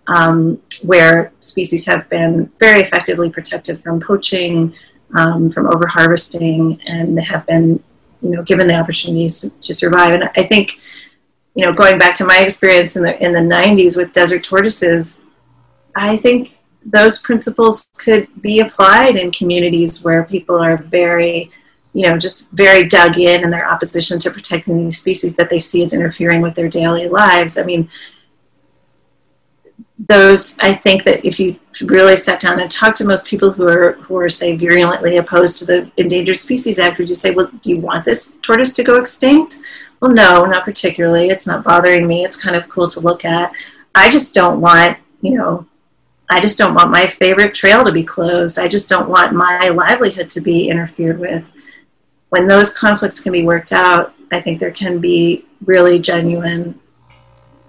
um, 0.06 0.60
where 0.84 1.32
species 1.40 1.86
have 1.86 2.08
been 2.08 2.50
very 2.58 2.80
effectively 2.80 3.30
protected 3.30 3.78
from 3.78 4.00
poaching, 4.00 4.74
um, 5.14 5.50
from 5.50 5.66
overharvesting, 5.66 6.80
and 6.86 7.16
they 7.16 7.22
have 7.24 7.46
been 7.46 7.82
you 8.24 8.30
know, 8.30 8.42
given 8.42 8.66
the 8.66 8.74
opportunities 8.74 9.42
to, 9.42 9.50
to 9.50 9.74
survive. 9.74 10.12
And 10.12 10.24
I 10.24 10.42
think, 10.42 10.80
you 11.54 11.64
know, 11.64 11.72
going 11.72 11.98
back 11.98 12.14
to 12.16 12.24
my 12.24 12.38
experience 12.38 12.96
in 12.96 13.02
the, 13.02 13.22
in 13.22 13.34
the 13.34 13.40
90s 13.40 13.98
with 13.98 14.12
desert 14.12 14.42
tortoises, 14.42 15.26
I 15.94 16.16
think 16.16 16.53
those 16.86 17.22
principles 17.22 17.88
could 17.98 18.28
be 18.42 18.60
applied 18.60 19.16
in 19.16 19.30
communities 19.30 20.04
where 20.04 20.24
people 20.24 20.62
are 20.62 20.76
very, 20.76 21.50
you 21.92 22.08
know, 22.08 22.18
just 22.18 22.50
very 22.50 22.86
dug 22.86 23.18
in 23.18 23.42
in 23.42 23.50
their 23.50 23.70
opposition 23.70 24.18
to 24.18 24.30
protecting 24.30 24.76
these 24.76 24.98
species 24.98 25.36
that 25.36 25.50
they 25.50 25.58
see 25.58 25.82
as 25.82 25.94
interfering 25.94 26.42
with 26.42 26.54
their 26.54 26.68
daily 26.68 27.08
lives. 27.08 27.58
I 27.58 27.64
mean, 27.64 27.88
those 30.08 30.58
I 30.60 30.74
think 30.74 31.04
that 31.04 31.24
if 31.24 31.38
you 31.38 31.56
really 31.82 32.16
sat 32.16 32.40
down 32.40 32.60
and 32.60 32.70
talked 32.70 32.96
to 32.96 33.06
most 33.06 33.26
people 33.26 33.50
who 33.50 33.66
are 33.68 33.92
who 33.92 34.16
are 34.16 34.28
say 34.28 34.56
virulently 34.56 35.18
opposed 35.18 35.58
to 35.58 35.64
the 35.64 35.90
Endangered 35.96 36.36
Species 36.36 36.78
Act, 36.78 36.98
would 36.98 37.08
you 37.08 37.14
say, 37.14 37.30
well, 37.30 37.50
do 37.60 37.70
you 37.70 37.78
want 37.78 38.04
this 38.04 38.36
tortoise 38.42 38.72
to 38.74 38.82
go 38.82 38.96
extinct? 38.98 39.60
Well, 40.00 40.12
no, 40.12 40.42
not 40.44 40.64
particularly. 40.64 41.28
It's 41.28 41.46
not 41.46 41.64
bothering 41.64 42.06
me. 42.06 42.24
It's 42.24 42.42
kind 42.42 42.56
of 42.56 42.68
cool 42.68 42.88
to 42.88 43.00
look 43.00 43.24
at. 43.24 43.52
I 43.94 44.10
just 44.10 44.34
don't 44.34 44.60
want, 44.60 44.98
you 45.22 45.38
know, 45.38 45.66
I 46.30 46.40
just 46.40 46.58
don't 46.58 46.74
want 46.74 46.90
my 46.90 47.06
favorite 47.06 47.54
trail 47.54 47.84
to 47.84 47.92
be 47.92 48.02
closed. 48.02 48.58
I 48.58 48.68
just 48.68 48.88
don't 48.88 49.08
want 49.08 49.34
my 49.34 49.68
livelihood 49.68 50.28
to 50.30 50.40
be 50.40 50.68
interfered 50.68 51.18
with. 51.18 51.50
When 52.30 52.46
those 52.46 52.76
conflicts 52.76 53.22
can 53.22 53.32
be 53.32 53.44
worked 53.44 53.72
out, 53.72 54.14
I 54.32 54.40
think 54.40 54.58
there 54.58 54.72
can 54.72 54.98
be 54.98 55.44
really 55.64 55.98
genuine, 55.98 56.80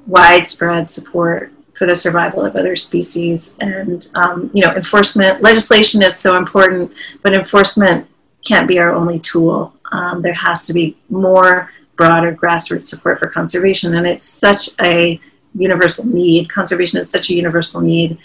widespread 0.08 0.90
support 0.90 1.52
for 1.78 1.86
the 1.86 1.96
survival 1.96 2.46
of 2.46 2.56
other 2.56 2.76
species. 2.76 3.58
And, 3.60 4.10
um, 4.16 4.50
you 4.54 4.66
know, 4.66 4.74
enforcement, 4.74 5.42
legislation 5.42 6.02
is 6.02 6.18
so 6.18 6.38
important, 6.38 6.92
but 7.22 7.34
enforcement 7.34 8.08
can't 8.46 8.68
be 8.68 8.80
our 8.80 8.94
only 8.94 9.20
tool. 9.20 9.74
Um, 9.92 10.22
there 10.22 10.34
has 10.34 10.66
to 10.68 10.74
be 10.74 10.98
more 11.10 11.70
broader 11.98 12.34
grassroots 12.34 12.86
support 12.86 13.20
for 13.20 13.28
conservation. 13.28 13.96
And 13.96 14.08
it's 14.08 14.26
such 14.26 14.70
a 14.82 15.20
universal 15.54 16.08
need. 16.08 16.50
Conservation 16.50 17.00
is 17.00 17.10
such 17.10 17.30
a 17.30 17.36
universal 17.36 17.82
need 17.82 18.18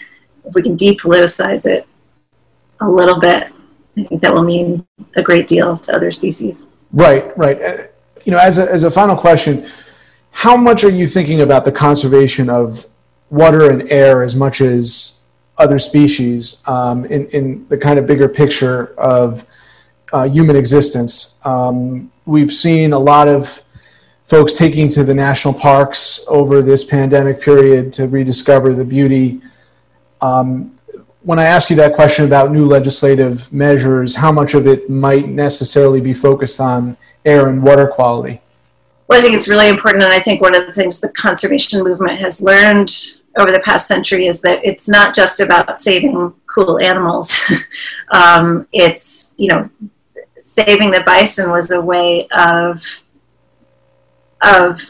if 0.45 0.55
we 0.55 0.61
can 0.61 0.75
depoliticize 0.75 1.65
it 1.65 1.87
a 2.79 2.89
little 2.89 3.19
bit, 3.19 3.51
I 3.97 4.03
think 4.03 4.21
that 4.21 4.33
will 4.33 4.43
mean 4.43 4.85
a 5.15 5.21
great 5.21 5.47
deal 5.47 5.75
to 5.75 5.95
other 5.95 6.11
species. 6.11 6.67
Right, 6.93 7.35
right. 7.37 7.61
Uh, 7.61 7.77
you 8.25 8.31
know, 8.31 8.39
as 8.39 8.59
a, 8.59 8.71
as 8.71 8.83
a 8.83 8.91
final 8.91 9.15
question, 9.15 9.67
how 10.31 10.55
much 10.55 10.83
are 10.83 10.89
you 10.89 11.07
thinking 11.07 11.41
about 11.41 11.65
the 11.65 11.71
conservation 11.71 12.49
of 12.49 12.85
water 13.29 13.71
and 13.71 13.89
air 13.91 14.23
as 14.23 14.35
much 14.35 14.61
as 14.61 15.21
other 15.57 15.77
species 15.77 16.65
um, 16.67 17.05
in, 17.05 17.27
in 17.27 17.67
the 17.67 17.77
kind 17.77 17.99
of 17.99 18.07
bigger 18.07 18.27
picture 18.27 18.93
of 18.97 19.45
uh, 20.13 20.27
human 20.27 20.55
existence? 20.55 21.39
Um, 21.45 22.11
we've 22.25 22.51
seen 22.51 22.93
a 22.93 22.99
lot 22.99 23.27
of 23.27 23.63
folks 24.25 24.53
taking 24.53 24.87
to 24.87 25.03
the 25.03 25.13
national 25.13 25.53
parks 25.53 26.23
over 26.27 26.61
this 26.61 26.85
pandemic 26.85 27.41
period 27.41 27.91
to 27.93 28.07
rediscover 28.07 28.73
the 28.73 28.85
beauty 28.85 29.41
um, 30.21 30.77
when 31.23 31.37
I 31.39 31.45
ask 31.45 31.69
you 31.69 31.75
that 31.77 31.93
question 31.93 32.25
about 32.25 32.51
new 32.51 32.65
legislative 32.65 33.51
measures, 33.53 34.15
how 34.15 34.31
much 34.31 34.53
of 34.53 34.67
it 34.67 34.89
might 34.89 35.27
necessarily 35.27 36.01
be 36.01 36.13
focused 36.13 36.59
on 36.59 36.97
air 37.25 37.47
and 37.47 37.61
water 37.61 37.87
quality? 37.87 38.41
Well, 39.07 39.19
I 39.19 39.21
think 39.21 39.35
it's 39.35 39.49
really 39.49 39.67
important, 39.67 40.03
and 40.03 40.13
I 40.13 40.19
think 40.19 40.41
one 40.41 40.55
of 40.55 40.65
the 40.65 40.73
things 40.73 41.01
the 41.01 41.09
conservation 41.09 41.83
movement 41.83 42.19
has 42.21 42.41
learned 42.41 43.19
over 43.37 43.51
the 43.51 43.59
past 43.59 43.87
century 43.87 44.27
is 44.27 44.41
that 44.41 44.63
it's 44.63 44.89
not 44.89 45.13
just 45.13 45.41
about 45.41 45.79
saving 45.79 46.33
cool 46.47 46.79
animals. 46.79 47.43
um, 48.11 48.67
it's, 48.71 49.35
you 49.37 49.49
know, 49.49 49.69
saving 50.37 50.91
the 50.91 51.03
bison 51.05 51.51
was 51.51 51.71
a 51.71 51.79
way 51.79 52.27
of, 52.35 52.81
of 54.43 54.81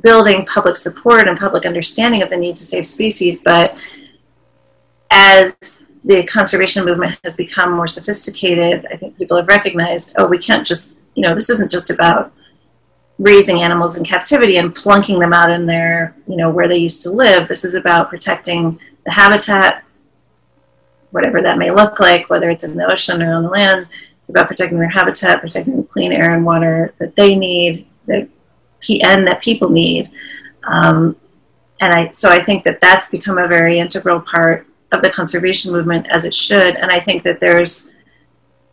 building 0.00 0.46
public 0.46 0.76
support 0.76 1.28
and 1.28 1.38
public 1.38 1.64
understanding 1.66 2.22
of 2.22 2.28
the 2.28 2.36
need 2.36 2.56
to 2.56 2.64
save 2.64 2.86
species. 2.86 3.42
But 3.42 3.78
as 5.10 5.88
the 6.04 6.24
conservation 6.24 6.84
movement 6.84 7.18
has 7.24 7.36
become 7.36 7.72
more 7.72 7.88
sophisticated, 7.88 8.86
I 8.92 8.96
think 8.96 9.16
people 9.16 9.36
have 9.36 9.48
recognized, 9.48 10.14
oh, 10.18 10.26
we 10.26 10.38
can't 10.38 10.66
just, 10.66 11.00
you 11.14 11.22
know, 11.22 11.34
this 11.34 11.50
isn't 11.50 11.72
just 11.72 11.90
about 11.90 12.32
raising 13.18 13.62
animals 13.62 13.96
in 13.96 14.04
captivity 14.04 14.58
and 14.58 14.74
plunking 14.74 15.18
them 15.18 15.32
out 15.32 15.50
in 15.50 15.66
their, 15.66 16.14
you 16.28 16.36
know, 16.36 16.50
where 16.50 16.68
they 16.68 16.76
used 16.76 17.02
to 17.02 17.10
live. 17.10 17.48
This 17.48 17.64
is 17.64 17.74
about 17.74 18.10
protecting 18.10 18.78
the 19.04 19.10
habitat, 19.10 19.84
whatever 21.10 21.40
that 21.40 21.58
may 21.58 21.70
look 21.70 21.98
like, 21.98 22.28
whether 22.28 22.50
it's 22.50 22.64
in 22.64 22.76
the 22.76 22.90
ocean 22.90 23.22
or 23.22 23.34
on 23.34 23.44
the 23.44 23.48
land. 23.48 23.88
It's 24.18 24.30
about 24.30 24.48
protecting 24.48 24.78
their 24.78 24.88
habitat, 24.88 25.40
protecting 25.40 25.76
the 25.76 25.84
clean 25.84 26.12
air 26.12 26.34
and 26.34 26.44
water 26.44 26.92
that 26.98 27.16
they 27.16 27.34
need, 27.34 27.86
the 28.06 28.28
PN 28.82 29.24
that 29.26 29.42
people 29.42 29.70
need. 29.70 30.10
Um, 30.64 31.16
and 31.80 31.92
I, 31.92 32.08
so 32.10 32.30
I 32.30 32.40
think 32.40 32.64
that 32.64 32.80
that's 32.80 33.10
become 33.10 33.38
a 33.38 33.48
very 33.48 33.78
integral 33.78 34.20
part 34.20 34.66
of 34.96 35.02
the 35.02 35.10
conservation 35.10 35.72
movement 35.72 36.06
as 36.10 36.24
it 36.24 36.34
should. 36.34 36.76
And 36.76 36.90
I 36.90 36.98
think 37.00 37.22
that 37.22 37.40
there's, 37.40 37.92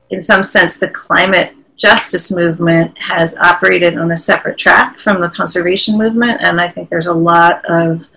in 0.10 0.22
some 0.22 0.44
sense, 0.44 0.80
the 0.80 0.90
climate 0.90 1.56
justice 1.76 2.32
movement 2.32 2.98
has 3.00 3.38
operated 3.38 3.98
on 3.98 4.12
a 4.12 4.18
separate 4.18 4.58
track 4.58 4.98
from 4.98 5.20
the 5.20 5.30
conservation 5.30 5.98
movement, 5.98 6.40
and 6.42 6.60
I 6.60 6.70
think 6.70 6.90
there's 6.90 7.08
a 7.08 7.14
lot 7.14 7.64
of 7.70 8.08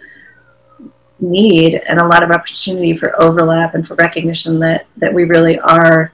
need 1.18 1.80
and 1.88 1.98
a 1.98 2.06
lot 2.06 2.22
of 2.22 2.30
opportunity 2.30 2.94
for 2.94 3.20
overlap 3.22 3.74
and 3.74 3.86
for 3.86 3.94
recognition 3.94 4.58
that 4.60 4.86
that 4.98 5.12
we 5.12 5.24
really 5.24 5.58
are 5.60 6.12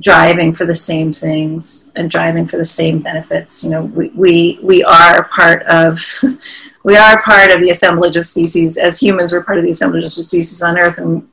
driving 0.00 0.54
for 0.54 0.64
the 0.64 0.74
same 0.74 1.12
things 1.12 1.92
and 1.96 2.10
driving 2.10 2.46
for 2.46 2.56
the 2.56 2.64
same 2.64 3.00
benefits. 3.00 3.64
You 3.64 3.70
know, 3.70 3.84
we 3.84 4.08
we, 4.10 4.58
we 4.62 4.84
are 4.84 5.24
part 5.28 5.62
of 5.66 5.98
we 6.84 6.96
are 6.96 7.20
part 7.22 7.50
of 7.50 7.60
the 7.60 7.70
assemblage 7.70 8.16
of 8.16 8.26
species. 8.26 8.78
As 8.78 9.00
humans, 9.00 9.32
we're 9.32 9.44
part 9.44 9.58
of 9.58 9.64
the 9.64 9.70
assemblage 9.70 10.04
of 10.04 10.12
species 10.12 10.62
on 10.62 10.78
Earth, 10.78 10.98
and 10.98 11.28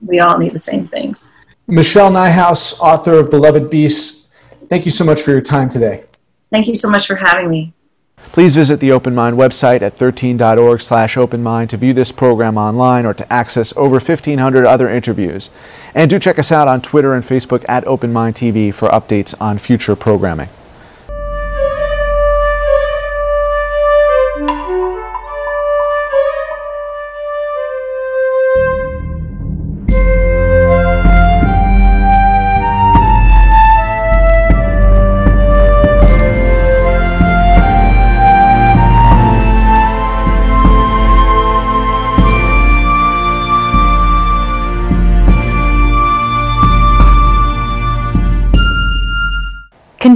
we 0.00 0.20
all 0.20 0.38
need 0.38 0.52
the 0.52 0.58
same 0.58 0.86
things. 0.86 1.34
Michelle 1.66 2.10
Nijhuis, 2.10 2.78
author 2.80 3.14
of 3.14 3.30
Beloved 3.30 3.68
Beasts, 3.68 4.30
thank 4.68 4.84
you 4.84 4.90
so 4.90 5.04
much 5.04 5.20
for 5.20 5.32
your 5.32 5.42
time 5.42 5.68
today. 5.68 6.04
Thank 6.50 6.66
you 6.66 6.74
so 6.74 6.90
much 6.90 7.06
for 7.06 7.14
having 7.14 7.50
me. 7.50 7.74
Please 8.32 8.54
visit 8.54 8.78
the 8.78 8.92
Open 8.92 9.14
Mind 9.14 9.36
website 9.36 9.82
at 9.82 9.96
13.org 9.96 10.80
slash 10.80 11.16
openmind 11.16 11.70
to 11.70 11.76
view 11.76 11.92
this 11.92 12.12
program 12.12 12.58
online 12.58 13.06
or 13.06 13.14
to 13.14 13.32
access 13.32 13.72
over 13.76 13.94
1,500 13.94 14.66
other 14.66 14.88
interviews. 14.88 15.50
And 15.94 16.10
do 16.10 16.18
check 16.18 16.38
us 16.38 16.52
out 16.52 16.68
on 16.68 16.82
Twitter 16.82 17.14
and 17.14 17.24
Facebook 17.24 17.64
at 17.68 17.86
Open 17.86 18.12
Mind 18.12 18.36
TV 18.36 18.72
for 18.72 18.88
updates 18.90 19.34
on 19.40 19.58
future 19.58 19.96
programming. 19.96 20.50